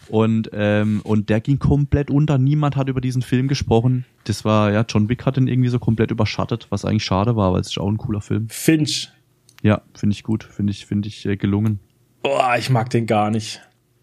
[0.08, 2.38] Und, ähm, und der ging komplett unter.
[2.38, 4.04] Niemand hat über diesen Film gesprochen.
[4.24, 7.52] Das war, ja, John Wick hat ihn irgendwie so komplett überschattet, was eigentlich schade war,
[7.52, 8.48] weil es ist auch ein cooler Film.
[8.48, 9.10] Finch.
[9.62, 10.44] Ja, finde ich gut.
[10.44, 11.80] Finde ich, finde ich äh, gelungen.
[12.22, 13.62] Boah, ich mag den gar nicht.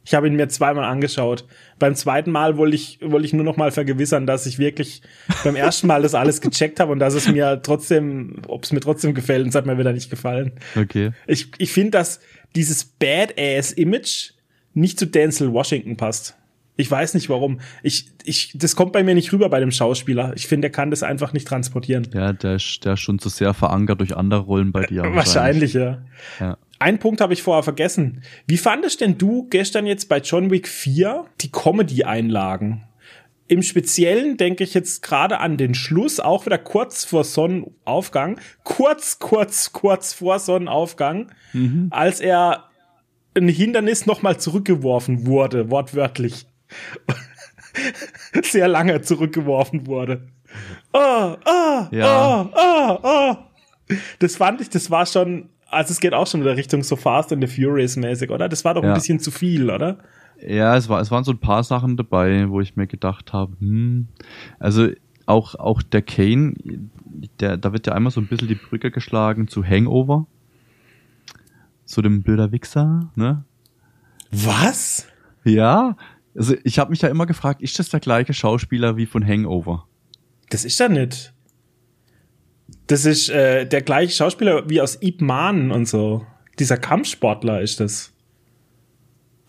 [0.09, 1.45] Ich habe ihn mir zweimal angeschaut.
[1.77, 5.03] Beim zweiten Mal wollte ich, wollte ich nur noch mal vergewissern, dass ich wirklich
[5.43, 8.79] beim ersten Mal das alles gecheckt habe und dass es mir trotzdem, ob es mir
[8.79, 9.43] trotzdem gefällt.
[9.43, 10.53] Und es hat mir wieder nicht gefallen.
[10.75, 11.11] Okay.
[11.27, 12.21] Ich, ich finde, dass
[12.55, 14.31] dieses Badass-Image
[14.73, 16.35] nicht zu Denzel Washington passt.
[16.75, 17.59] Ich weiß nicht warum.
[17.83, 20.33] Ich, ich, das kommt bei mir nicht rüber bei dem Schauspieler.
[20.35, 22.07] Ich finde, der kann das einfach nicht transportieren.
[22.15, 25.03] Ja, der ist, der ist schon zu sehr verankert durch andere Rollen bei dir.
[25.03, 26.01] Wahrscheinlich, ja.
[26.39, 26.57] ja.
[26.79, 28.23] Ein Punkt habe ich vorher vergessen.
[28.47, 32.85] Wie fandest denn du gestern jetzt bei John Wick 4 die Comedy-Einlagen?
[33.49, 39.19] Im Speziellen denke ich jetzt gerade an den Schluss, auch wieder kurz vor Sonnenaufgang, kurz,
[39.19, 41.87] kurz, kurz vor Sonnenaufgang, mhm.
[41.89, 42.69] als er
[43.35, 46.45] ein Hindernis nochmal zurückgeworfen wurde, wortwörtlich.
[48.43, 50.27] Sehr lange zurückgeworfen wurde.
[50.93, 52.41] Oh, oh, ja.
[52.41, 53.35] oh, oh, oh.
[54.19, 56.95] Das fand ich, das war schon also es geht auch schon in der Richtung so
[56.95, 58.49] Fast and the Furious mäßig, oder?
[58.49, 58.89] Das war doch ja.
[58.89, 59.97] ein bisschen zu viel, oder?
[60.45, 63.53] Ja, es war, es waren so ein paar Sachen dabei, wo ich mir gedacht habe,
[63.59, 64.07] hm,
[64.57, 64.89] also
[65.25, 66.55] auch, auch der Kane,
[67.39, 70.25] der, da wird ja einmal so ein bisschen die Brücke geschlagen zu Hangover.
[71.85, 73.43] Zu dem blöder Wichser, ne?
[74.31, 75.07] Was?
[75.43, 75.95] Ja,
[76.35, 79.87] also ich habe mich ja immer gefragt, ist das der gleiche Schauspieler wie von Hangover?
[80.49, 81.33] Das ist er nicht.
[82.89, 86.25] Das ist äh, der gleiche Schauspieler wie aus Ip Man und so.
[86.57, 88.11] Dieser Kampfsportler ist das.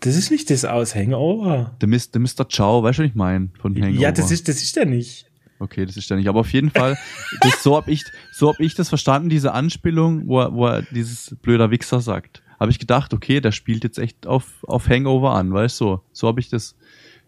[0.01, 1.75] Das ist nicht das aus Hangover.
[1.81, 2.11] Der, Mr.
[2.13, 2.45] der Mr.
[2.45, 3.49] Chow, weißt du, was ich meine?
[3.59, 3.99] Von Hangover.
[3.99, 5.25] Ja, das ist, das ist der nicht.
[5.57, 6.27] Okay, das ist der nicht.
[6.27, 6.95] Aber auf jeden Fall,
[7.41, 10.83] das, so habe ich, so hab ich das verstanden, diese Anspielung, wo er, wo er
[10.83, 12.43] dieses blöder Wichser sagt.
[12.59, 15.85] Habe ich gedacht, okay, der spielt jetzt echt auf, auf Hangover an, weißt du?
[15.85, 16.75] So, so habe ich das.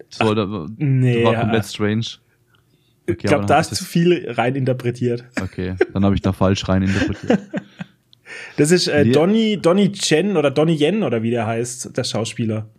[0.10, 2.06] So, Ach, da, nee, war komplett strange.
[3.04, 5.26] Okay, ich glaube, da ist zu viel rein interpretiert.
[5.42, 7.40] Okay, dann habe ich da falsch rein interpretiert.
[8.58, 12.70] das ist äh, Donny, Donny Chen oder Donny Yen oder wie der heißt, der Schauspieler.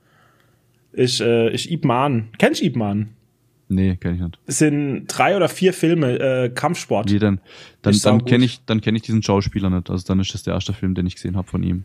[0.92, 2.30] Ich, äh, ich Ip Man.
[2.38, 3.10] Kennst du Ip Man?
[3.68, 4.38] Nee, kenn ich nicht.
[4.46, 7.10] Es sind drei oder vier Filme, äh, Kampfsport.
[7.10, 7.40] Wie denn?
[7.82, 9.90] Dann, dann kenne ich, dann kenn ich diesen Schauspieler nicht.
[9.90, 11.84] Also dann ist das der erste Film, den ich gesehen habe von ihm.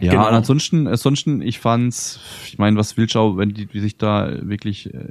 [0.00, 0.28] Ja, Genau.
[0.28, 3.96] und ansonsten, ansonsten, ich fand's, ich meine, was willst du auch, wenn die, die sich
[3.98, 5.08] da wirklich äh,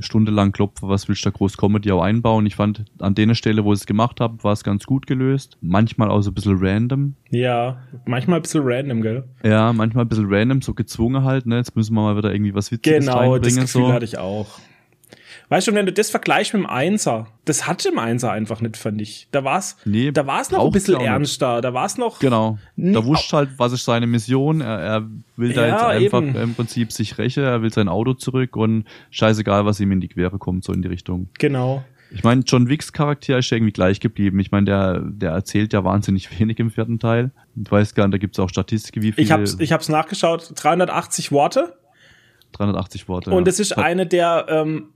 [0.00, 2.46] stundenlang klopfen, was willst du da groß Comedy auch einbauen?
[2.46, 5.58] Ich fand, an der Stelle, wo ich es gemacht habe, war es ganz gut gelöst.
[5.60, 7.14] Manchmal auch so ein bisschen random.
[7.30, 9.24] Ja, manchmal ein bisschen random, gell?
[9.44, 11.56] Ja, manchmal ein bisschen random, so gezwungen halt, ne?
[11.58, 13.92] Jetzt müssen wir mal wieder irgendwie was Witziges Genau, das reinbringen, Gefühl so.
[13.92, 14.58] hatte ich auch.
[15.52, 18.78] Weißt du, wenn du das vergleichst mit dem Einser, das hatte im Einser einfach nicht,
[18.78, 19.28] fand ich.
[19.32, 22.58] Da war's, Nee, da war's noch ein bisschen ernster, da war's noch, Genau.
[22.74, 24.62] Da wusst halt, was ist seine Mission.
[24.62, 26.36] Er, er will da Ja, jetzt einfach eben.
[26.36, 27.44] im Prinzip sich rächen.
[27.44, 30.80] Er will sein Auto zurück und scheißegal, was ihm in die Quere kommt, so in
[30.80, 31.28] die Richtung.
[31.38, 31.84] genau.
[32.14, 34.38] Ich meine, John Wicks Charakter ist ja irgendwie gleich geblieben.
[34.40, 37.30] Ich meine, der, der erzählt ja wahnsinnig wenig im vierten Teil.
[37.62, 39.22] Ich weiß gar nicht, da gibt's auch Statistiken, wie viele.
[39.24, 41.76] Ich hab's, ich hab's nachgeschaut, 380 Worte.
[42.52, 43.30] 380 Worte.
[43.30, 43.50] Und ja.
[43.50, 44.88] es ist eine der, ähm,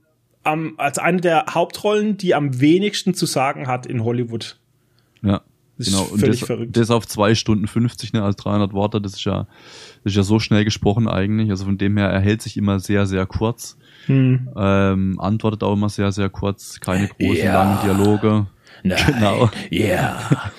[0.47, 4.57] am, als eine der Hauptrollen, die am wenigsten zu sagen hat in Hollywood.
[5.21, 5.41] Ja.
[5.77, 6.75] Das ist Genau, und völlig das, verrückt.
[6.75, 9.45] das auf zwei Stunden 50, ne, also 300 Worte, das ist ja,
[10.03, 11.51] das ist ja so schnell gesprochen eigentlich.
[11.51, 13.77] Also von dem her, er hält sich immer sehr, sehr kurz.
[14.07, 14.49] Hm.
[14.57, 17.53] Ähm, antwortet auch immer sehr, sehr kurz, keine großen, Ja.
[17.53, 18.47] langen Dialoge.
[18.83, 18.97] Nein.
[19.05, 19.51] Genau.
[19.69, 20.19] Ja.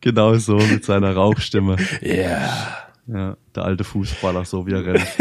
[0.00, 1.76] Genau so mit seiner Rauchstimme.
[2.02, 2.76] Ja.
[3.06, 5.06] Ja, der alte Fußballer, so wie er rennt.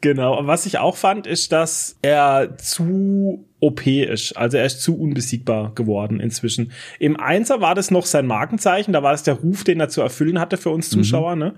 [0.00, 0.38] Genau.
[0.38, 4.36] Und was ich auch fand, ist, dass er zu OP ist.
[4.36, 6.72] Also er ist zu unbesiegbar geworden inzwischen.
[6.98, 8.92] Im Einser war das noch sein Markenzeichen.
[8.92, 11.36] Da war das der Ruf, den er zu erfüllen hatte für uns Zuschauer.
[11.36, 11.54] Ne?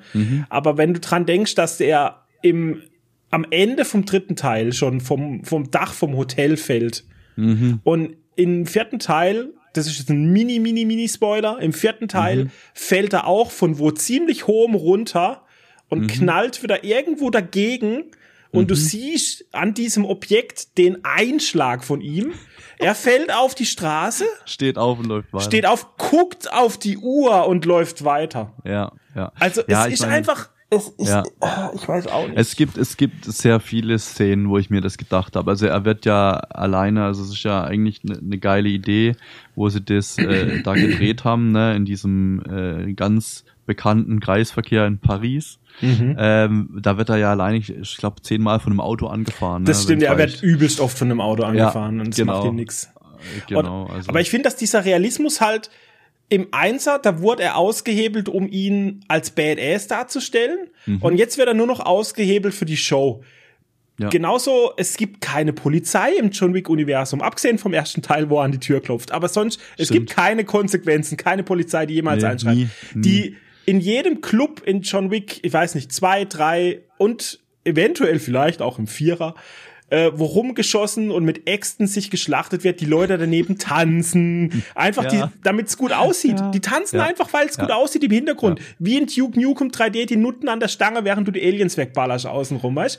[0.49, 2.83] Aber wenn du dran denkst, dass er im,
[3.31, 7.05] am Ende vom dritten Teil schon vom, vom Dach vom Hotel fällt
[7.37, 7.81] Mhm.
[7.85, 12.51] und im vierten Teil, das ist jetzt ein mini, mini, mini Spoiler, im vierten Teil
[12.75, 15.43] fällt er auch von wo ziemlich hohem runter
[15.89, 18.05] und knallt wieder irgendwo dagegen.
[18.53, 22.33] Und du siehst an diesem Objekt den Einschlag von ihm.
[22.79, 25.45] Er fällt auf die Straße, Steht auf und läuft weiter.
[25.45, 28.53] steht auf, guckt auf die Uhr und läuft weiter.
[28.65, 29.33] Ja, ja.
[29.39, 31.23] Also ja, es ist mein, einfach, es ist, Ja.
[31.41, 32.37] ah, ich weiß auch nicht.
[32.39, 35.51] Es gibt, es gibt sehr viele Szenen, wo ich mir das gedacht habe.
[35.51, 39.15] Also er wird ja alleine, also es ist ja eigentlich eine ne geile Idee,
[39.55, 44.99] wo sie das äh, da gedreht haben, ne, in diesem äh, ganz bekannten Kreisverkehr in
[44.99, 45.59] Paris.
[45.81, 46.17] Mhm.
[46.19, 49.65] Ähm, da wird er ja alleine, ich, ich glaube, zehnmal von einem Auto angefahren.
[49.65, 52.39] das ne, stimmt, er wird übelst oft von einem Auto angefahren und es genau.
[52.39, 52.91] macht ihm nichts.
[53.49, 54.09] Genau, Und- also.
[54.09, 55.71] Aber ich finde, dass dieser Realismus halt
[56.29, 60.69] im Einser, da wurde er ausgehebelt, um ihn als Badass darzustellen.
[61.01, 63.23] Und jetzt wird er nur noch ausgehebelt für die Show.
[63.99, 64.09] Ja.
[64.09, 68.53] Genauso, es gibt keine Polizei im John Wick-Universum, abgesehen vom ersten Teil, wo er an
[68.53, 69.13] die Tür klopft.
[69.13, 70.09] Aber sonst, es Stimmt.
[70.09, 72.69] gibt keine Konsequenzen, keine Polizei, die jemals Nee, einschreitet.
[72.95, 78.61] Die in jedem Club in John Wick, ich weiß nicht, zwei, drei und eventuell vielleicht
[78.63, 79.35] auch im Vierer,
[79.91, 85.27] äh, wo rumgeschossen und mit Äxten sich geschlachtet wird, die Leute daneben tanzen, einfach Ja.
[85.27, 86.39] die, damit es gut aussieht.
[86.55, 87.05] Die tanzen Ja.
[87.05, 87.77] einfach, weil es gut Ja.
[87.77, 88.61] aussieht im Hintergrund.
[88.79, 92.27] Wie in Duke Nukem 3D, die Nutten an der Stange, während du die Aliens wegballerst
[92.27, 92.99] außenrum, weißt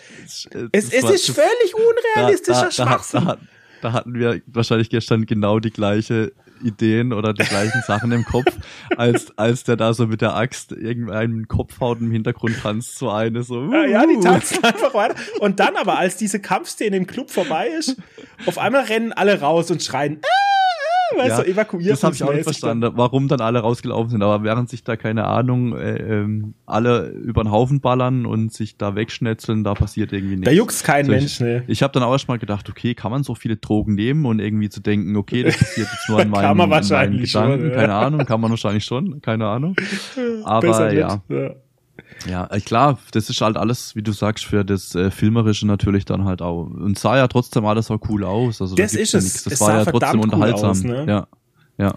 [0.72, 3.26] Es, es ist völlig unrealistischer da, da, Schwachsinn.
[3.26, 3.38] Da,
[3.82, 6.32] da hatten wir wahrscheinlich gestern genau die gleiche
[6.64, 8.52] Ideen oder die gleichen Sachen im Kopf,
[8.98, 13.10] als, als der da so mit der Axt irgendeinen Kopf haut im Hintergrund tanzt so
[13.10, 13.72] eine so.
[13.72, 14.22] Ja, ja, die uh.
[14.22, 15.16] tanzen einfach weiter.
[15.40, 17.98] Und dann aber, als diese Kampfszene im Club vorbei ist,
[18.46, 20.44] auf einmal rennen alle raus und schreien, ah,
[21.18, 24.24] weißt Ja, du, evakuiert das habe ich auch nicht verstanden, warum dann alle rausgelaufen sind.
[24.24, 28.78] Aber während sich da, keine Ahnung, äh, ähm, alle über den Haufen ballern und sich
[28.78, 30.50] da wegschnetzeln, da passiert irgendwie nichts.
[30.50, 31.64] Da juckt's kein So, Mensch, ich, ne.
[31.68, 34.70] Ich habe dann auch erstmal gedacht, okay, kann man so viele Drogen nehmen und irgendwie
[34.70, 37.76] zu denken, okay, das passiert jetzt nur an meinen, Kann man wahrscheinlich Gedanken, schon, ja.
[37.76, 39.76] keine Ahnung, kann man wahrscheinlich schon, keine Ahnung.
[40.44, 41.52] Aber ja, ja.
[42.28, 46.06] Ja, äh, klar, das ist halt alles, wie du sagst, für das äh, Filmerische natürlich
[46.06, 46.66] dann halt auch.
[46.66, 48.62] Und sah ja trotzdem alles auch cool aus.
[48.62, 49.26] Also Das da ist ja es.
[49.26, 49.44] nix.
[49.44, 50.70] Das Es war sah ja trotzdem verdammt cool unterhaltsam.
[50.72, 51.06] aus, ne?
[51.08, 51.28] Ja,
[51.78, 51.94] ja.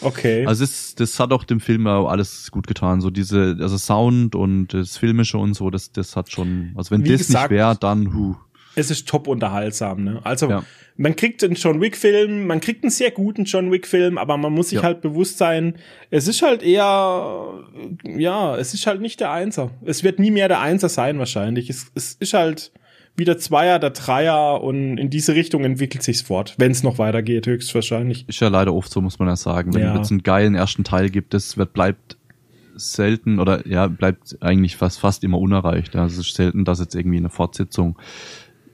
[0.00, 0.46] Okay.
[0.46, 3.00] Also das, das hat auch dem Film ja auch alles gut getan.
[3.00, 6.72] So diese, also Sound und das Filmische und so, das, das hat schon.
[6.76, 8.36] Also wenn Wie das gesagt, nicht wäre, dann hu.
[8.74, 10.20] Es ist top unterhaltsam, ne?
[10.24, 10.64] Also Ja.
[10.96, 14.36] man kriegt einen John Wick Film, man kriegt einen sehr guten John Wick Film, aber
[14.36, 14.82] man muss sich Ja.
[14.84, 15.74] halt bewusst sein,
[16.10, 17.64] es ist halt eher
[18.16, 19.70] ja, es ist halt nicht der Einser.
[19.84, 21.70] Es wird nie mehr der Einser sein wahrscheinlich.
[21.70, 22.72] Es, es ist halt
[23.16, 27.48] wieder Zweier, der Dreier und in diese Richtung entwickelt sich's fort, wenn es noch weitergeht,
[27.48, 28.28] höchstwahrscheinlich.
[28.28, 29.74] Ist ja leider oft so, muss man ja sagen.
[29.74, 30.00] Wenn Ja.
[30.00, 32.16] es einen geilen ersten Teil gibt, das wird, bleibt
[32.76, 35.96] selten oder ja, bleibt eigentlich fast, fast immer unerreicht.
[35.96, 37.98] Also es ist selten, dass jetzt irgendwie eine Fortsetzung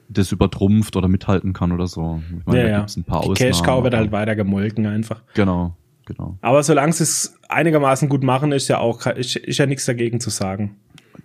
[0.08, 2.20] das übertrumpft oder mithalten kann oder so.
[2.38, 2.78] Ich meine, Ja, da ja.
[2.78, 3.52] gibt's ein paar Die Ausnahmen.
[3.52, 5.22] Cash Cow wird halt weiter gemolken einfach.
[5.34, 5.76] Genau,
[6.06, 6.38] genau.
[6.40, 10.20] Aber solange sie es einigermaßen gut machen, ist ja auch ist, ist ja nichts dagegen
[10.20, 10.76] zu sagen.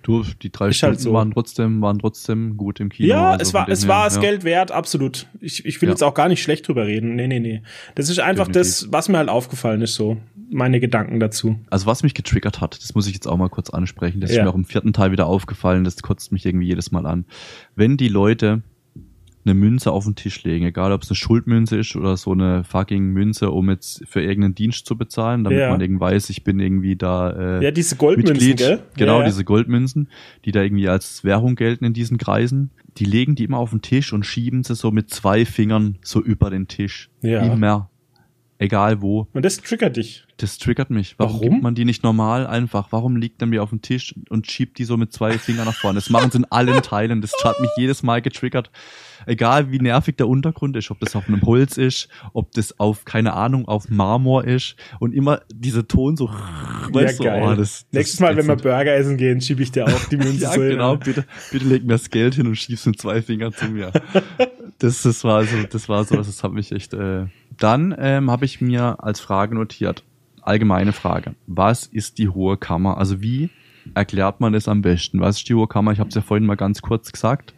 [0.02, 1.12] Du, die drei Ist Stunden halt so.
[1.14, 3.10] waren trotzdem, waren trotzdem gut im Kino.
[3.10, 4.22] Ja, also es war, es her, war das ja.
[4.22, 5.28] Geld wert, absolut.
[5.42, 5.94] Ich, ich will Ja.
[5.94, 7.16] jetzt auch gar nicht schlecht drüber reden.
[7.16, 7.62] Nee, nee, nee.
[7.96, 8.84] Das ist einfach Definitiv.
[8.84, 10.18] das, was mir halt aufgefallen ist so.
[10.52, 11.60] meine Gedanken dazu.
[11.70, 14.20] Also was mich getriggert hat, das muss ich jetzt auch mal kurz ansprechen.
[14.22, 14.38] Das Ja.
[14.38, 15.84] ist mir auch im vierten Teil wieder aufgefallen.
[15.84, 17.26] Das kotzt mich irgendwie jedes Mal an.
[17.76, 18.62] Wenn die Leute
[19.50, 22.64] eine Münze auf den Tisch legen, egal ob es eine Schuldmünze ist oder so eine
[22.64, 25.70] fucking Münze, um jetzt für irgendeinen Dienst zu bezahlen, damit Ja.
[25.70, 28.58] man irgendwie weiß, ich bin irgendwie da äh, Ja, diese Goldmünzen, Mitglied.
[28.58, 28.80] gell?
[28.98, 30.08] Genau, ja, diese Goldmünzen,
[30.46, 32.70] die da irgendwie als Währung gelten in diesen Kreisen.
[32.98, 36.22] Die legen die immer auf den Tisch und schieben sie so mit zwei Fingern so
[36.22, 37.10] über den Tisch.
[37.22, 37.42] Ja.
[37.42, 37.89] Immer.
[38.62, 39.26] Egal wo.
[39.32, 40.26] Und das triggert dich.
[40.36, 41.16] Das triggert mich.
[41.18, 41.50] Warum, Warum?
[41.50, 42.90] gibt man die nicht normal einfach?
[42.92, 45.76] Warum liegt er mir auf dem Tisch und schiebt die so mit zwei Fingern nach
[45.76, 45.96] vorne?
[45.96, 47.22] Das machen sie in allen Teilen.
[47.22, 48.70] Das hat mich jedes Mal getriggert.
[49.26, 53.06] Egal wie nervig der Untergrund ist, ob das auf einem Holz ist, ob das auf,
[53.06, 57.44] keine Ahnung, auf Marmor ist und immer dieser Ton so, weißt du, ja, geil.
[57.44, 58.56] oh, das, das Nächstes Mal, wenn wir.
[58.58, 60.72] Burger essen gehen, schiebe ich dir auch die Münze Ja, so hin.
[60.72, 63.94] genau, bitte, bitte leg mir das Geld hin und schieb's mit zwei Fingern zu mir.
[64.82, 66.94] Das, das war so, das war so, das hat mich echt.
[66.94, 67.26] Äh.
[67.60, 70.04] Dann ähm, habe ich mir als Frage notiert,
[70.42, 72.98] allgemeine Frage: Was ist die hohe Kammer?
[72.98, 73.50] Also wie
[73.94, 75.20] erklärt man das am besten?
[75.20, 75.92] Was ist die hohe Kammer?
[75.92, 77.54] Ich habe es ja vorhin mal ganz kurz gesagt,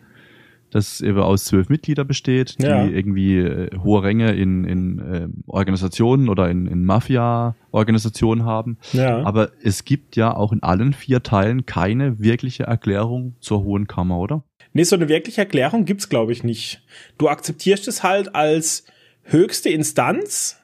[0.69, 2.85] dass es eben aus zwölf Mitglieder besteht, die Ja.
[2.85, 8.77] irgendwie äh, hohe Ränge in, in äh, Organisationen oder in, in Mafia-Organisationen haben.
[8.93, 9.21] Ja.
[9.23, 14.17] Aber es gibt ja auch in allen vier Teilen keine wirkliche Erklärung zur Hohen Kammer,
[14.17, 14.43] oder?
[14.73, 16.81] Nee, so eine wirkliche Erklärung gibt's, glaube ich, nicht.
[17.17, 18.85] Du akzeptierst es halt als
[19.23, 20.57] höchste Instanz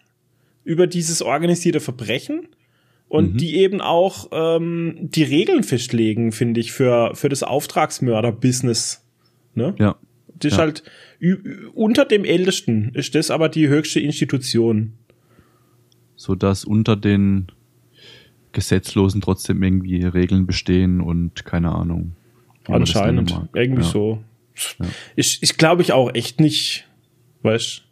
[0.63, 2.47] über dieses organisierte Verbrechen
[3.07, 3.37] und Mhm.
[3.37, 9.05] die eben auch ähm, die Regeln festlegen, finde ich, für, für das Auftragsmörder-Business.
[9.55, 9.75] Ne?
[9.79, 9.95] Ja.
[10.39, 10.63] Das ist Ja.
[10.65, 10.83] halt
[11.73, 14.93] unter dem Ältesten ist das aber die höchste Institution.
[16.15, 17.47] So dass unter den
[18.51, 22.15] Gesetzlosen trotzdem irgendwie Regeln bestehen und keine Ahnung.
[22.65, 23.39] Anscheinend.
[23.53, 23.87] Irgendwie ja.
[23.87, 24.23] so.
[25.15, 26.87] Ich, ich glaube ich auch echt nicht,
[27.43, 27.83] weißt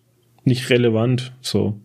[0.45, 1.33] nicht relevant.
[1.41, 1.79] So.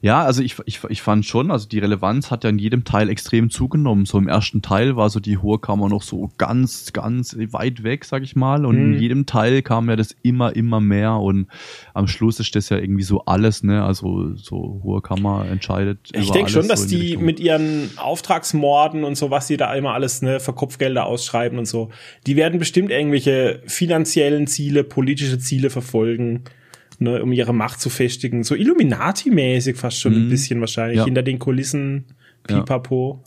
[0.00, 3.10] Ja, also ich, ich, ich fand schon, also die Relevanz hat ja in jedem Teil
[3.10, 4.06] extrem zugenommen.
[4.06, 8.06] So im ersten Teil war so die Hohe Kammer noch so ganz, ganz weit weg,
[8.06, 8.64] sag ich mal.
[8.64, 8.94] Und Mhm.
[8.94, 11.16] in jedem Teil kam ja das immer, immer mehr.
[11.16, 11.48] Und
[11.92, 13.84] am Schluss ist das ja irgendwie so alles, ne?
[13.84, 15.98] Also so Hohe Kammer entscheidet.
[16.14, 19.74] Ich denke schon, dass so die die mit ihren Auftragsmorden und so, was sie da
[19.74, 21.90] immer alles ne, für Kopfgelder ausschreiben und so,
[22.26, 26.44] die werden bestimmt irgendwelche finanziellen Ziele, politische Ziele verfolgen,
[26.98, 28.42] ne, um ihre Macht zu festigen.
[28.44, 30.28] So Illuminati-mäßig fast schon ein Mhm.
[30.30, 31.04] bisschen wahrscheinlich, Ja.
[31.04, 32.04] hinter den Kulissen,
[32.44, 33.22] pipapo.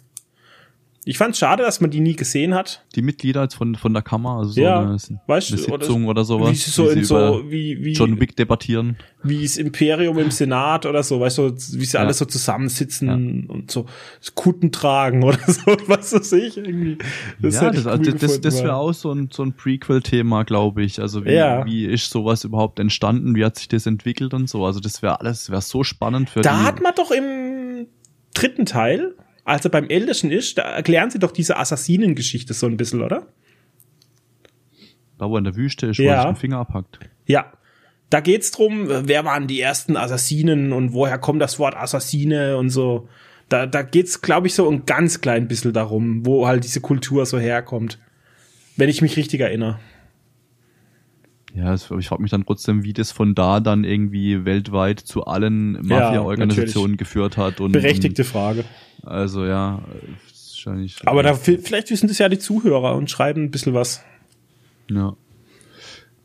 [1.04, 2.86] Ich fand's schade, dass man die nie gesehen hat.
[2.94, 6.06] die Mitglieder von, von der Kammer, also so Ja, eine, weißt eine du, oder Sitzung
[6.08, 8.98] oder, sowas, Wie sie so wie in so, wie, wie, John Wick debattieren.
[9.24, 12.02] wie das Imperium im Senat oder so, weißt du, wie sie Ja.
[12.02, 13.88] alle so zusammensitzen und so
[14.36, 17.00] Kutten tragen oder so, was weiß ich irgendwie.
[17.42, 20.44] Das ja, das, also cool das, das, das wäre auch so ein, so ein Prequel-Thema,
[20.44, 21.00] glaube ich.
[21.02, 21.66] Also wie, Ja.
[21.66, 23.34] wie ist sowas überhaupt entstanden?
[23.36, 24.66] Wie hat sich das entwickelt und so?
[24.68, 26.64] Also das wäre alles, wäre so spannend für Da die.
[26.64, 27.88] hat man doch im
[28.36, 29.16] dritten Teil,
[29.52, 33.28] als er beim Ältesten ist, da erklären sie doch diese Assassinengeschichte so ein bisschen, oder?
[35.18, 36.14] da wo er in der Wüste ist, wo Ja.
[36.14, 36.98] er sich den Finger abhackt.
[37.28, 37.52] Ja.
[38.10, 42.70] Da geht's drum, wer waren die ersten Assassinen und woher kommt das Wort Assassine und
[42.72, 43.08] so.
[43.48, 47.26] Da, da geht's, glaube ich, so ein ganz klein bisschen darum, wo halt diese Kultur
[47.28, 48.00] so herkommt.
[48.78, 49.80] Wenn ich mich richtig erinnere.
[51.54, 55.74] Ja, ich frage mich dann trotzdem, wie das von da dann irgendwie weltweit zu allen
[55.86, 57.60] Mafia-Organisationen geführt hat.
[57.60, 58.64] Und, Berechtigte Frage.
[59.04, 59.82] Also ja,
[60.64, 60.96] wahrscheinlich.
[61.06, 64.04] Aber da, vielleicht wissen das ja die Zuhörer und schreiben ein bisschen was.
[64.90, 65.16] Ja.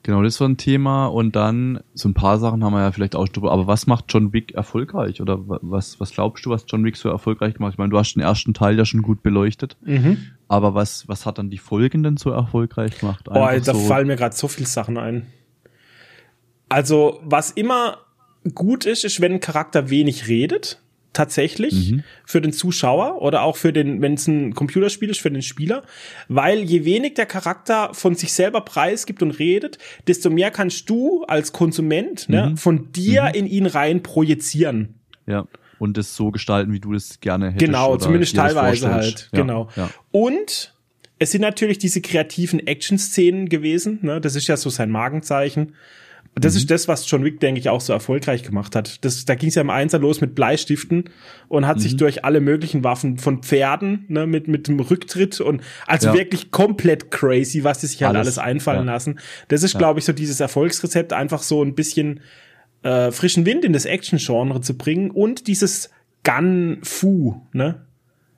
[0.04, 3.16] Genau, das war ein Thema und dann so ein paar Sachen haben wir ja vielleicht
[3.16, 3.50] auch drüber.
[3.50, 5.20] Aber was macht John Wick erfolgreich?
[5.20, 7.72] Oder wa- was, was glaubst du, was John Wick so erfolgreich gemacht?
[7.72, 9.76] Ich meine, du hast den ersten Teil ja schon gut beleuchtet.
[9.84, 10.18] Mhm.
[10.48, 13.24] Aber was, was hat dann die folgenden so erfolgreich gemacht?
[13.24, 15.26] Boah, da so, fallen mir gerade so viele Sachen ein.
[16.68, 17.98] Also, was immer
[18.54, 20.80] gut ist, ist, wenn ein Charakter wenig redet,
[21.12, 22.02] tatsächlich, Mhm.
[22.26, 25.82] für den Zuschauer oder auch für den, wenn es ein Computerspiel ist, für den Spieler.
[26.28, 31.24] Weil je wenig der Charakter von sich selber preisgibt und redet, desto mehr kannst du
[31.24, 32.56] als Konsument ne, Mhm.
[32.58, 34.94] von dir in ihn rein projizieren.
[35.26, 35.46] ja.
[35.78, 37.64] Und das so gestalten, wie du das gerne hättest.
[37.66, 39.28] Genau, zumindest teilweise halt.
[39.32, 39.68] Ja, Genau.
[39.76, 39.90] Ja.
[40.10, 40.74] Und
[41.18, 43.98] es sind natürlich diese kreativen Action-Szenen gewesen.
[44.02, 44.20] Ne?
[44.20, 45.74] Das ist ja so sein Markenzeichen.
[46.38, 46.58] Das Mhm.
[46.58, 49.02] ist das, was John Wick, denke ich, auch so erfolgreich gemacht hat.
[49.06, 51.04] Das, da ging es ja im Einser los mit Bleistiften
[51.48, 51.80] und hat Mhm.
[51.80, 56.14] sich durch alle möglichen Waffen von Pferden, ne, mit, mit dem Rücktritt und also Ja.
[56.14, 58.92] wirklich komplett crazy, was die sich halt Alles, alles, einfallen ja.
[58.92, 59.18] lassen.
[59.48, 62.20] Das ist, glaube ich, so dieses Erfolgsrezept, einfach so ein bisschen
[62.86, 65.90] äh, frischen Wind in das Action-Genre zu bringen und dieses
[66.24, 67.82] Gun-Fu, ne?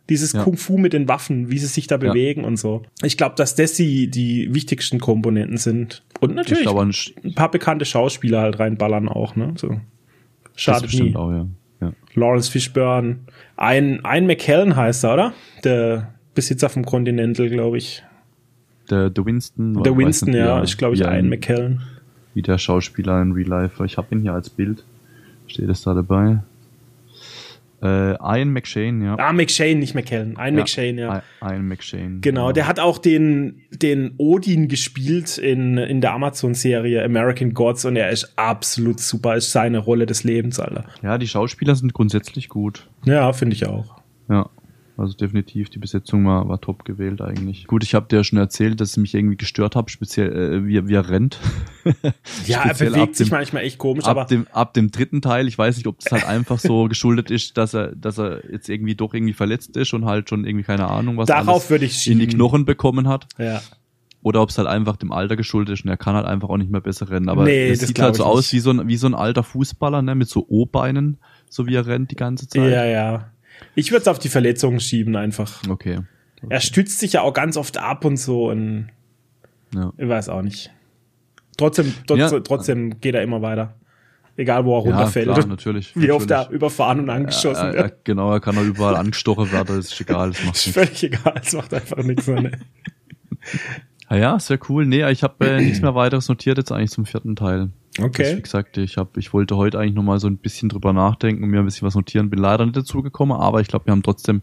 [0.08, 0.42] Dieses Ja.
[0.42, 1.98] Kung Fu mit den Waffen, wie sie sich da Ja.
[2.12, 2.82] bewegen und so.
[3.02, 6.02] Ich glaube, dass das die, die wichtigsten Komponenten sind.
[6.20, 6.92] Und Ich natürlich ein,
[7.24, 9.52] ein paar bekannte Schauspieler halt reinballern auch, ne?
[9.56, 9.68] So.
[9.68, 9.80] das
[10.62, 11.14] Schadet nie.
[11.14, 11.46] auch, ja.
[11.82, 11.92] Ja.
[12.14, 13.18] Lawrence Fishburne.
[13.56, 15.32] Ein, ein McKellen heißt er, oder?
[15.62, 18.02] Der Besitzer vom Continental, glaube ich.
[18.90, 19.82] Der, der Winston.
[19.82, 21.82] Der Winston, nicht, ja, wie- ich glaube ich ein- McKellen.
[22.34, 23.84] Wie der Schauspieler in Real Life.
[23.84, 24.84] Ich habe ihn hier als Bild.
[25.46, 26.40] Steht es da dabei?
[27.80, 29.16] Äh, Ian McShane, ja.
[29.18, 30.36] Ah, McShane, nicht McKellen.
[30.36, 31.22] Ein Ja, McShane, ja.
[31.40, 32.18] Ian McShane.
[32.20, 37.94] Genau, der hat auch den, den Odin gespielt in, in der Amazon-Serie American Gods und
[37.94, 40.86] er ist absolut super, ist seine Rolle des Lebens, Alter.
[41.02, 42.88] Ja, die Schauspieler sind grundsätzlich gut.
[43.04, 44.02] Ja, finde ich auch.
[44.28, 44.50] Ja.
[44.98, 47.68] Also definitiv, die Besetzung war, war top gewählt eigentlich.
[47.68, 50.88] Gut, ich habe dir schon erzählt, dass es mich irgendwie gestört hat, speziell äh, wie,
[50.88, 51.38] wie er rennt.
[52.46, 55.48] Ja, er bewegt sich dem- manchmal echt komisch, aber ab dem, ab dem dritten Teil,
[55.48, 58.68] ich weiß nicht, ob das halt einfach so geschuldet ist, dass er, dass er jetzt
[58.68, 62.10] irgendwie doch irgendwie verletzt ist und halt schon irgendwie keine Ahnung, was darauf würde ich
[62.10, 62.26] in die.
[62.26, 63.26] Knochen bekommen hat.
[63.38, 63.62] Ja.
[64.22, 66.56] Oder ob es halt einfach dem Alter geschuldet ist und er kann halt einfach auch
[66.56, 67.28] nicht mehr besser rennen.
[67.28, 70.02] Aber Nee, es sieht halt so aus wie so, ein, wie so ein alter Fußballer,
[70.02, 71.18] ne, mit so O-Beinen,
[71.48, 72.70] so wie er rennt die ganze Zeit.
[72.70, 73.30] Ja, ja.
[73.78, 75.62] Ich würde es auf die Verletzungen schieben einfach.
[75.68, 76.00] Okay.
[76.48, 78.88] Er stützt sich ja auch ganz oft ab und so und
[79.72, 79.92] Ja.
[79.96, 80.72] ich weiß auch nicht.
[81.56, 82.40] Trotzdem, trotz, Ja.
[82.40, 83.74] trotzdem geht er immer weiter.
[84.36, 85.26] Egal, wo er Ja, runterfällt.
[85.32, 85.92] klar, natürlich.
[85.94, 87.90] Wie oft er überfahren und angeschossen wird.
[87.90, 90.78] ja, genau, er kann auch überall angestochen werden, das ist egal, das macht Ist nichts.
[91.00, 92.26] völlig egal, es macht einfach nichts.
[92.26, 92.50] Ne?
[94.10, 94.86] Ja, ja, sehr cool.
[94.86, 97.70] Nee, ich habe äh, nichts mehr weiteres notiert jetzt eigentlich zum vierten Teil.
[97.98, 98.40] Das, wie Okay.
[98.40, 101.50] gesagt, ich hab, ich wollte heute eigentlich noch mal so ein bisschen drüber nachdenken und
[101.50, 102.30] mir ein bisschen was notieren.
[102.30, 104.42] Bin leider nicht dazu gekommen, aber ich glaube, wir haben trotzdem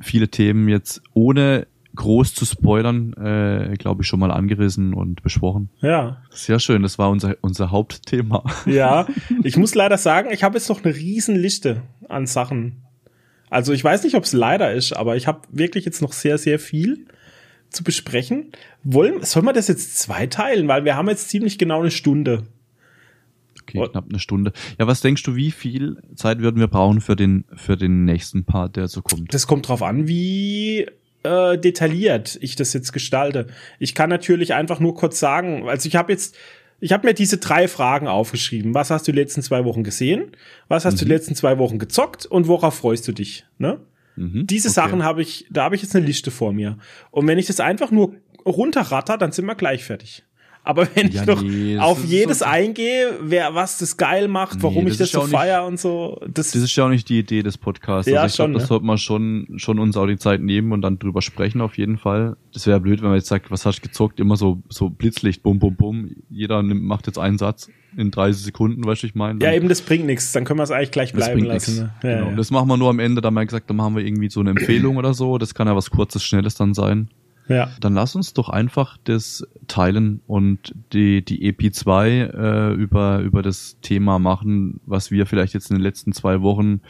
[0.00, 5.68] viele Themen jetzt ohne groß zu spoilern, äh, glaube ich, schon mal angerissen und besprochen.
[5.82, 6.22] Ja.
[6.30, 8.42] Sehr schön, das war unser, unser Hauptthema.
[8.66, 9.06] Ja.
[9.44, 12.82] Ich muss leider sagen, ich habe jetzt noch eine riesen Liste an Sachen.
[13.50, 16.38] Also ich weiß nicht, ob es leider ist, aber ich habe wirklich jetzt noch sehr,
[16.38, 17.06] sehr viel
[17.68, 18.52] zu besprechen.
[18.82, 20.68] Wollen, soll man das jetzt zweiteilen?
[20.68, 22.44] Weil wir haben jetzt ziemlich genau eine Stunde.
[23.74, 24.52] Okay, Und- knapp eine Stunde.
[24.78, 28.44] Ja, was denkst du, wie viel Zeit würden wir brauchen für den, für den nächsten
[28.44, 29.32] Part, der so kommt?
[29.34, 30.86] Das kommt drauf an, wie
[31.24, 33.46] äh, detailliert ich das jetzt gestalte.
[33.78, 36.36] Ich kann natürlich einfach nur kurz sagen, also ich habe jetzt,
[36.80, 38.74] ich habe mir diese drei Fragen aufgeschrieben.
[38.74, 40.32] Was hast du die letzten zwei Wochen gesehen?
[40.68, 42.26] Was hast du die letzten zwei Wochen gezockt?
[42.26, 43.44] Und worauf freust du dich?
[43.58, 43.78] Ne?
[44.16, 44.74] Mhm, Diese okay.
[44.74, 46.76] Sachen habe ich, da habe ich jetzt eine Liste vor mir.
[47.12, 48.14] Und wenn ich das einfach nur
[48.44, 50.24] runterratter, dann sind wir gleich fertig.
[50.64, 54.28] Aber wenn Ja, ich noch nee, das auf jedes so- eingehe, wer was das geil
[54.28, 56.76] macht, warum Nee, ich das das so auch nicht- feier und so, das, Das ist
[56.76, 58.08] ja auch nicht die Idee des Podcasts.
[58.10, 58.68] Ja, also ich schon, glaube, das ne?
[58.68, 61.98] sollte man schon, schon uns auch die Zeit nehmen und dann drüber sprechen auf jeden
[61.98, 62.36] Fall.
[62.52, 64.20] Das wäre blöd, wenn man jetzt sagt, was hast du gezockt?
[64.20, 66.10] Immer so, so Blitzlicht, bum, bum, bum.
[66.30, 69.44] Jeder nimmt, macht jetzt einen Satz in 30 Sekunden, weißt du, ich meine.
[69.44, 70.30] ja eben, das bringt nichts.
[70.32, 71.76] Dann können wir es eigentlich gleich das bleiben lassen.
[71.76, 71.90] Ne?
[72.04, 72.30] Ja, genau.
[72.30, 72.36] ja.
[72.36, 74.38] Das machen wir nur am Ende, da haben wir gesagt, dann machen wir irgendwie so
[74.40, 75.38] eine Empfehlung oder so.
[75.38, 77.08] Das kann ja was kurzes, schnelles dann sein.
[77.48, 77.70] Ja.
[77.80, 83.76] Dann lass uns doch einfach das teilen und die, die EP2 äh, über, über das
[83.82, 86.80] Thema machen, was wir vielleicht jetzt in den letzten zwei Wochen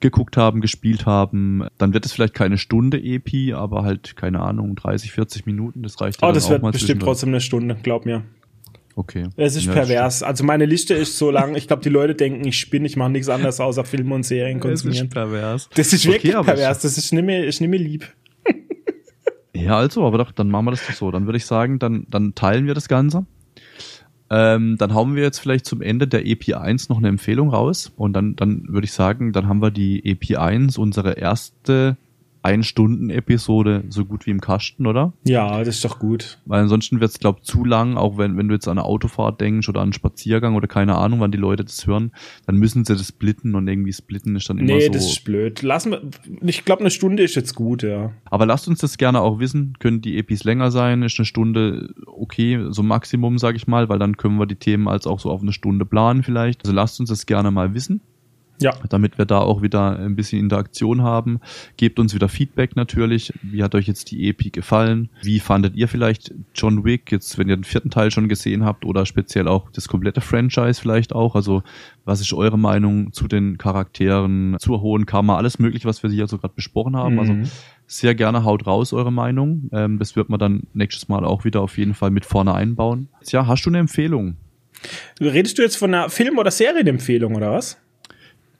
[0.00, 1.66] geguckt haben, gespielt haben.
[1.78, 5.82] Dann wird es vielleicht keine Stunde EP, aber halt, keine Ahnung, 30, 40 Minuten.
[5.82, 8.22] Das reicht ja Oh, das wird bestimmt trotzdem eine Stunde, glaub mir.
[8.96, 9.28] Okay.
[9.36, 10.22] Es ist Ja, das pervers.
[10.22, 13.10] Also meine Liste ist so lang, ich glaube, die Leute denken, ich spinne, ich mache
[13.10, 15.06] nichts anderes außer Filme und Serien konsumieren.
[15.06, 15.68] ist pervers.
[15.74, 18.06] Das ist Okay, wirklich aber pervers, das ist nicht mehr, ist nicht mehr lieb.
[19.64, 21.10] Ja, also, aber doch, dann machen wir das doch so.
[21.10, 23.24] Dann würde ich sagen, dann, dann teilen wir das Ganze.
[24.28, 27.90] Ähm, dann hauen wir jetzt vielleicht zum Ende der EP1 noch eine Empfehlung raus.
[27.96, 31.96] Und dann, dann würde ich sagen, dann haben wir die EP1, unsere erste
[32.44, 35.12] Ein-Stunden-Episode, so gut wie im Kasten, oder?
[35.24, 36.38] Ja, das ist doch gut.
[36.44, 38.86] Weil ansonsten wird es, glaube ich, zu lang, auch wenn, wenn du jetzt an eine
[38.86, 42.12] Autofahrt denkst oder an einen Spaziergang oder keine Ahnung, wann die Leute das hören,
[42.46, 44.92] dann müssen sie das splitten und irgendwie splitten ist dann immer Nee, so.
[44.92, 45.62] das ist blöd.
[45.62, 46.02] Lassen wir,
[46.42, 48.12] ich glaube, eine Stunde ist jetzt gut, ja.
[48.26, 49.74] Aber lasst uns das gerne auch wissen.
[49.78, 51.02] Können die Epis länger sein?
[51.02, 54.86] Ist eine Stunde okay, so Maximum, sage ich mal, weil dann können wir die Themen
[54.88, 56.64] als auch so auf eine Stunde planen vielleicht.
[56.64, 58.00] Also lasst uns das gerne mal wissen,
[58.60, 61.40] Ja, damit wir da auch wieder ein bisschen Interaktion haben.
[61.76, 63.32] Gebt uns wieder Feedback natürlich.
[63.42, 65.10] Wie hat euch jetzt die Epi gefallen?
[65.22, 68.84] Wie fandet ihr vielleicht John Wick, jetzt wenn ihr den vierten Teil schon gesehen habt
[68.84, 71.34] oder speziell auch das komplette Franchise vielleicht auch?
[71.34, 71.62] Also
[72.04, 76.26] was ist eure Meinung zu den Charakteren, zur hohen Kammer, alles mögliche, was wir hier
[76.28, 77.18] so gerade besprochen haben?
[77.18, 77.50] Also Mhm.
[77.86, 79.68] sehr gerne haut raus eure Meinung.
[79.72, 83.08] Ähm, das wird man dann nächstes Mal auch wieder auf jeden Fall mit vorne einbauen.
[83.24, 84.36] Tja, hast du eine Empfehlung?
[85.20, 87.78] Redest du jetzt von einer Film- oder Serienempfehlung oder was?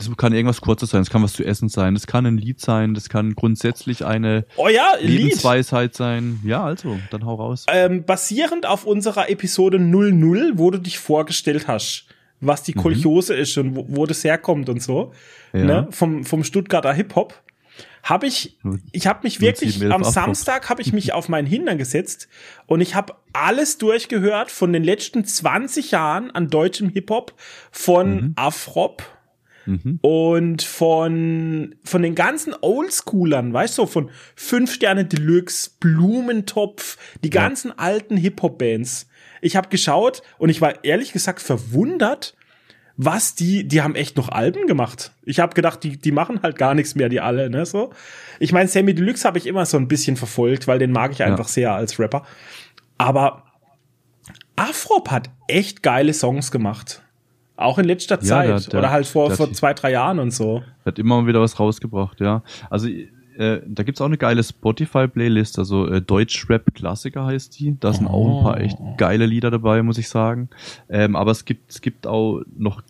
[0.09, 2.61] Das kann irgendwas Kurzes sein, das kann was zu essen sein, das kann ein Lied
[2.61, 5.21] sein, das kann grundsätzlich eine Oh ja, Lied.
[5.21, 6.41] Lebensweisheit sein.
[6.45, 7.67] Ja, also, dann hau raus.
[7.69, 12.07] Ähm, basierend auf unserer Episode 00, wo du dich vorgestellt hast,
[12.41, 12.65] was Mhm.
[12.67, 15.13] die Kolchose ist und wo, wo das herkommt und so,
[15.53, 15.65] Ja.
[15.65, 17.35] ne, vom, vom Stuttgarter Hip-Hop,
[18.03, 18.59] habe ich,
[18.93, 20.13] ich habe mich wirklich, 0711 am.
[20.13, 22.29] Samstag habe ich mich auf meinen Hintern gesetzt
[22.67, 27.33] und ich habe alles durchgehört von den letzten 20 Jahren an deutschem Hip-Hop,
[27.73, 28.33] von Mhm.
[28.37, 29.03] Afrop
[29.67, 29.99] Mhm.
[30.03, 37.43] Und von, von den ganzen Oldschoolern, weißt du, von Fünf Sterne Deluxe, Blumentopf, die ja.
[37.43, 39.09] ganzen alten Hip-Hop-Bands.
[39.41, 42.35] Ich habe geschaut und ich war ehrlich gesagt verwundert,
[42.97, 45.13] was die, die haben echt noch Alben gemacht.
[45.25, 47.91] Ich habe gedacht, die, die machen halt gar nichts mehr, die alle, ne, so.
[48.39, 51.23] Ich meine, Sammy Deluxe habe ich immer so ein bisschen verfolgt, weil den mag ich
[51.23, 51.53] einfach ja.
[51.53, 52.25] sehr als Rapper.
[52.99, 53.45] Aber
[54.57, 57.03] Afrop hat echt geile Songs gemacht.
[57.57, 58.49] Auch in letzter Zeit.
[58.49, 60.63] Der, der, Oder halt vor, vor zwei, drei Jahren und so.
[60.85, 62.43] Hat immer wieder was rausgebracht, ja.
[62.69, 67.77] Also äh, da gibt's auch eine geile Spotify-Playlist, also äh, Deutsch-Rap-Klassiker heißt die.
[67.79, 68.11] Da sind oh.
[68.11, 68.95] auch ein paar echt oh.
[68.97, 70.51] geile Lieder dabei, muss ich sagen.
[70.89, 72.83] Ähm, aber es gibt, es gibt auch noch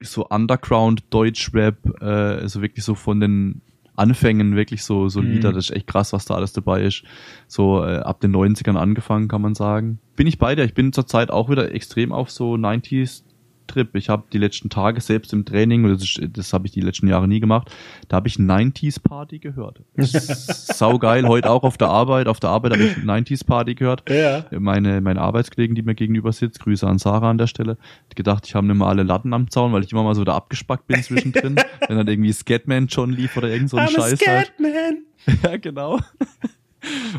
[0.00, 3.62] so Underground Deutsch-Rap, äh, also wirklich so von den
[3.96, 5.32] Anfängen wirklich so, so mhm.
[5.32, 7.02] Lieder, das ist echt krass, was da alles dabei ist.
[7.48, 9.98] So äh, ab den 90ern angefangen, kann man sagen.
[10.14, 13.24] Bin ich bei dir, ich bin zurzeit auch wieder extrem auf so 90s
[13.68, 13.94] Trip.
[13.94, 17.28] Ich habe die letzten Tage selbst im Training, das, das habe ich die letzten Jahre
[17.28, 17.70] nie gemacht,
[18.08, 19.82] da habe ich 90s Party gehört.
[19.96, 22.26] Sau geil, heute auch auf der Arbeit.
[22.26, 24.08] Auf der Arbeit habe ich 90s Party gehört.
[24.10, 24.44] Ja.
[24.50, 28.46] Meine, meine Arbeitskollegen, die mir gegenüber sitzt, Grüße an Sarah an der Stelle, hat gedacht,
[28.46, 30.86] ich habe nicht mal alle Latten am Zaun, weil ich immer mal so da abgespackt
[30.88, 31.56] bin zwischendrin.
[31.88, 34.20] wenn dann irgendwie Scatman John lief oder irgend so ein Scheiß.
[34.26, 34.52] Halt.
[34.54, 35.04] Scatman.
[35.42, 36.00] ja, genau.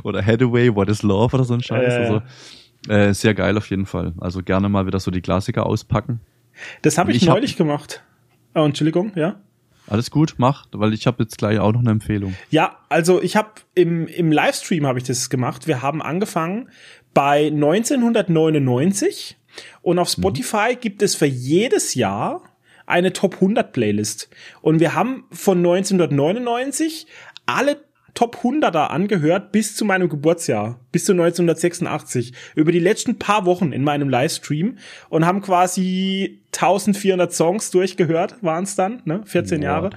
[0.04, 1.94] oder Hathaway, What is Love oder so ein Scheiß.
[1.94, 1.98] Äh.
[1.98, 2.22] Also,
[2.88, 4.14] äh, sehr geil auf jeden Fall.
[4.20, 6.22] Also gerne mal wieder so die Klassiker auspacken.
[6.82, 8.04] Das habe ich, ich, neulich hab, gemacht.
[8.56, 9.40] Oh, Entschuldigung, ja.
[9.88, 12.36] Alles gut, mach, weil ich habe jetzt gleich auch noch eine Empfehlung.
[12.52, 15.66] Ja, also ich habe im, im Livestream habe ich das gemacht.
[15.68, 16.70] Wir haben angefangen
[17.14, 19.38] bei 1999
[19.82, 20.22] und auf mhm.
[20.22, 20.80] Spotify mhm.
[20.80, 22.44] gibt es für jedes Jahr
[22.86, 24.30] eine Top 100 Playlist.
[24.62, 27.08] Und wir haben von 1999
[27.46, 27.78] alle
[28.20, 33.72] Top 100er angehört bis zu meinem Geburtsjahr, bis zu 1986, über die letzten paar Wochen
[33.72, 39.66] in meinem Livestream und haben quasi 1400 Songs durchgehört, waren es dann, ne, 14 Boah,
[39.66, 39.90] Jahre.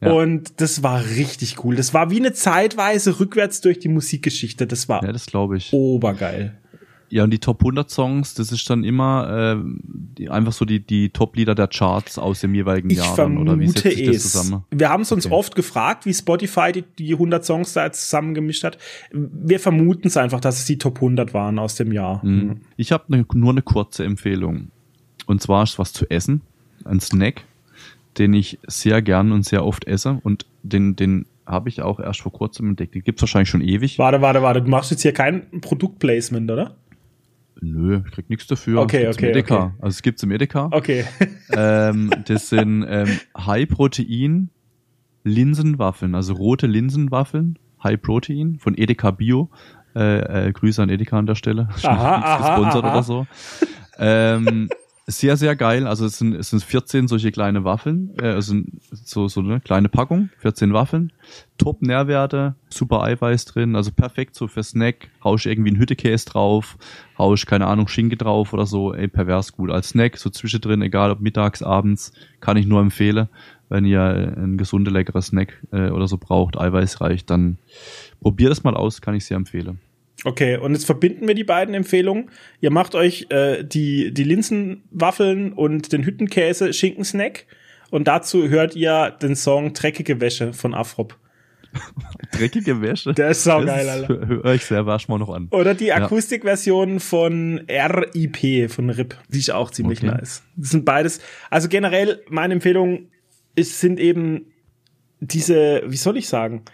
[0.00, 0.10] Ja.
[0.10, 1.76] Und das war richtig cool.
[1.76, 4.66] Das war wie eine Zeitweise rückwärts durch die Musikgeschichte.
[4.66, 5.72] Das war ja, das ich.
[5.72, 6.58] obergeil.
[7.14, 10.80] Ja, und die Top 100 Songs, das ist dann immer äh, die, einfach so die,
[10.80, 13.14] die Top-Lieder der Charts aus dem jeweiligen ich Jahr.
[13.14, 14.64] Dann, oder wie setzt sich das zusammen?
[14.72, 15.34] Wir haben es uns okay.
[15.36, 18.78] oft gefragt, wie Spotify die, die 100 Songs da jetzt zusammengemischt hat.
[19.12, 22.20] Wir vermuten es einfach, dass es die Top 100 waren aus dem Jahr.
[22.26, 22.62] Mhm.
[22.76, 24.72] Ich habe ne, nur eine kurze Empfehlung.
[25.26, 26.40] Und zwar ist was zu essen,
[26.84, 27.44] ein Snack,
[28.18, 32.22] den ich sehr gern und sehr oft esse und den, den habe ich auch erst
[32.22, 32.94] vor kurzem entdeckt.
[32.94, 33.98] Den gibt's wahrscheinlich schon ewig.
[33.98, 34.62] Warte, warte, warte.
[34.62, 36.76] Du machst jetzt hier kein Produktplacement, oder?
[37.64, 38.80] Nö, ich krieg nichts dafür.
[38.80, 39.56] Okay, okay, Edeka.
[39.56, 39.74] okay.
[39.80, 40.68] Also es gibt's im Edeka.
[40.70, 41.04] Okay.
[41.52, 44.50] ähm, das sind ähm, High-Protein
[45.24, 49.50] Linsenwaffeln, also rote Linsenwaffeln, High Protein von Edeka Bio.
[49.96, 51.68] Äh, äh, Grüße an Edeka an der Stelle.
[51.84, 52.92] Aha, aha, gesponsert aha.
[52.92, 53.26] oder so.
[53.96, 54.68] Ähm,
[55.06, 55.86] sehr, sehr geil.
[55.86, 58.54] Also es sind, es sind 14 solche kleine Waffeln, äh, also
[58.90, 61.12] so, so eine kleine Packung, 14 Waffeln.
[61.58, 65.10] Top Nährwerte, super Eiweiß drin, also perfekt so für Snack.
[65.22, 66.78] Hausch irgendwie einen Hüttekäse drauf,
[67.18, 69.70] hausch, keine Ahnung, Schinke drauf oder so, ey, pervers gut.
[69.70, 73.28] Als Snack, so zwischendrin, egal ob mittags, abends, kann ich nur empfehlen.
[73.68, 77.58] Wenn ihr ein gesunder, leckerer Snack äh, oder so braucht, eiweißreich, dann
[78.20, 79.80] probiert das mal aus, kann ich sehr empfehlen.
[80.22, 82.30] Okay, und jetzt verbinden wir die beiden Empfehlungen.
[82.60, 87.46] Ihr macht euch äh, die, die Linsenwaffeln und den Hüttenkäse Schinkensnack
[87.90, 91.16] und dazu hört ihr den Song Dreckige Wäsche von Afrop.
[92.32, 93.12] Dreckige Wäsche?
[93.12, 94.26] Der ist saugeil, Alter.
[94.26, 95.48] Hör ich sehr wasch mal noch an.
[95.50, 99.16] Oder die Akustikversion von RIP, von RIP.
[99.28, 100.08] Die ist auch ziemlich okay.
[100.08, 100.42] nice.
[100.56, 101.20] Das sind beides.
[101.50, 103.10] Also generell, meine Empfehlung
[103.54, 104.46] ist, sind eben
[105.20, 106.64] diese, wie soll ich sagen?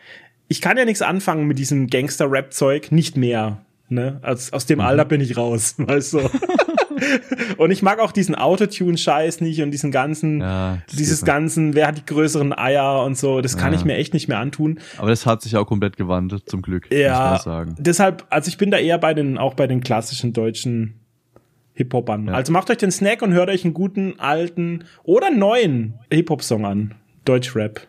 [0.51, 3.65] Ich kann ja nichts anfangen mit diesem Gangster-Rap-Zeug, nicht mehr.
[3.89, 4.19] Ne?
[4.23, 4.85] Aus, aus dem mhm.
[4.85, 6.19] Alter bin ich raus, weißt du.
[7.57, 11.99] und ich mag auch diesen Autotune-Scheiß nicht und diesen ganzen, ja, dieses ganzen, wer hat
[11.99, 13.79] die größeren Eier und so, das kann ja.
[13.79, 14.81] ich mir echt nicht mehr antun.
[14.99, 16.93] Aber das hat sich auch komplett gewandelt, zum Glück.
[16.93, 17.77] Ja, muss sagen.
[17.79, 20.99] deshalb, also ich bin da eher bei den, auch bei den klassischen deutschen
[21.75, 22.27] Hip-Hopern.
[22.27, 22.33] Ja.
[22.33, 26.95] Also macht euch den Snack und hört euch einen guten, alten oder neuen Hip-Hop-Song an.
[27.25, 27.87] Deutsch-Rap.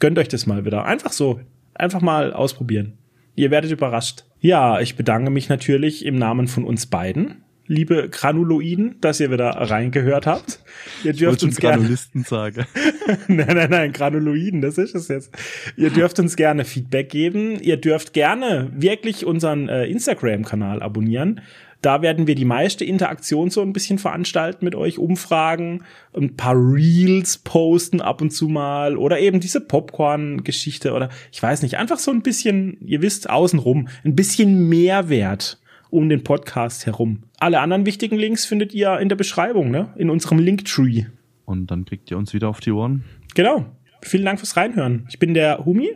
[0.00, 0.84] Gönnt euch das mal wieder.
[0.84, 1.40] Einfach so.
[1.74, 2.94] Einfach mal ausprobieren.
[3.34, 4.24] Ihr werdet überrascht.
[4.40, 9.50] Ja, ich bedanke mich natürlich im Namen von uns beiden, liebe Granuloiden, dass ihr wieder
[9.50, 10.60] reingehört habt.
[11.02, 12.66] Ihr dürft uns gerne Granulisten sagen.
[13.28, 15.34] nein, nein, nein, Granuloiden, das ist es jetzt.
[15.76, 17.58] Ihr dürft uns gerne Feedback geben.
[17.60, 21.40] Ihr dürft gerne wirklich unseren äh, Instagram-Kanal abonnieren.
[21.84, 25.84] Da werden wir die meiste Interaktion so ein bisschen veranstalten mit euch, Umfragen,
[26.16, 31.60] ein paar Reels posten ab und zu mal oder eben diese Popcorn-Geschichte oder ich weiß
[31.60, 35.60] nicht, einfach so ein bisschen, ihr wisst, außenrum, ein bisschen Mehrwert
[35.90, 37.24] um den Podcast herum.
[37.38, 39.92] Alle anderen wichtigen Links findet ihr in der Beschreibung, ne?
[39.96, 41.04] In unserem Linktree.
[41.44, 43.04] Und dann kriegt ihr uns wieder auf die Ohren.
[43.34, 43.66] Genau.
[44.00, 45.04] Vielen Dank fürs Reinhören.
[45.10, 45.90] Ich bin der Humi.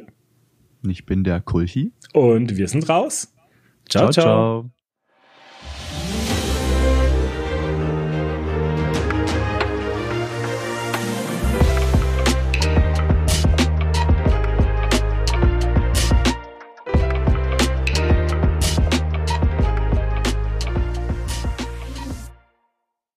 [0.86, 1.92] Ich bin der Kulchi.
[2.12, 3.34] Und wir sind raus.
[3.88, 4.10] ciao.
[4.10, 4.12] ciao.
[4.12, 4.24] ciao.
[4.24, 4.70] ciao.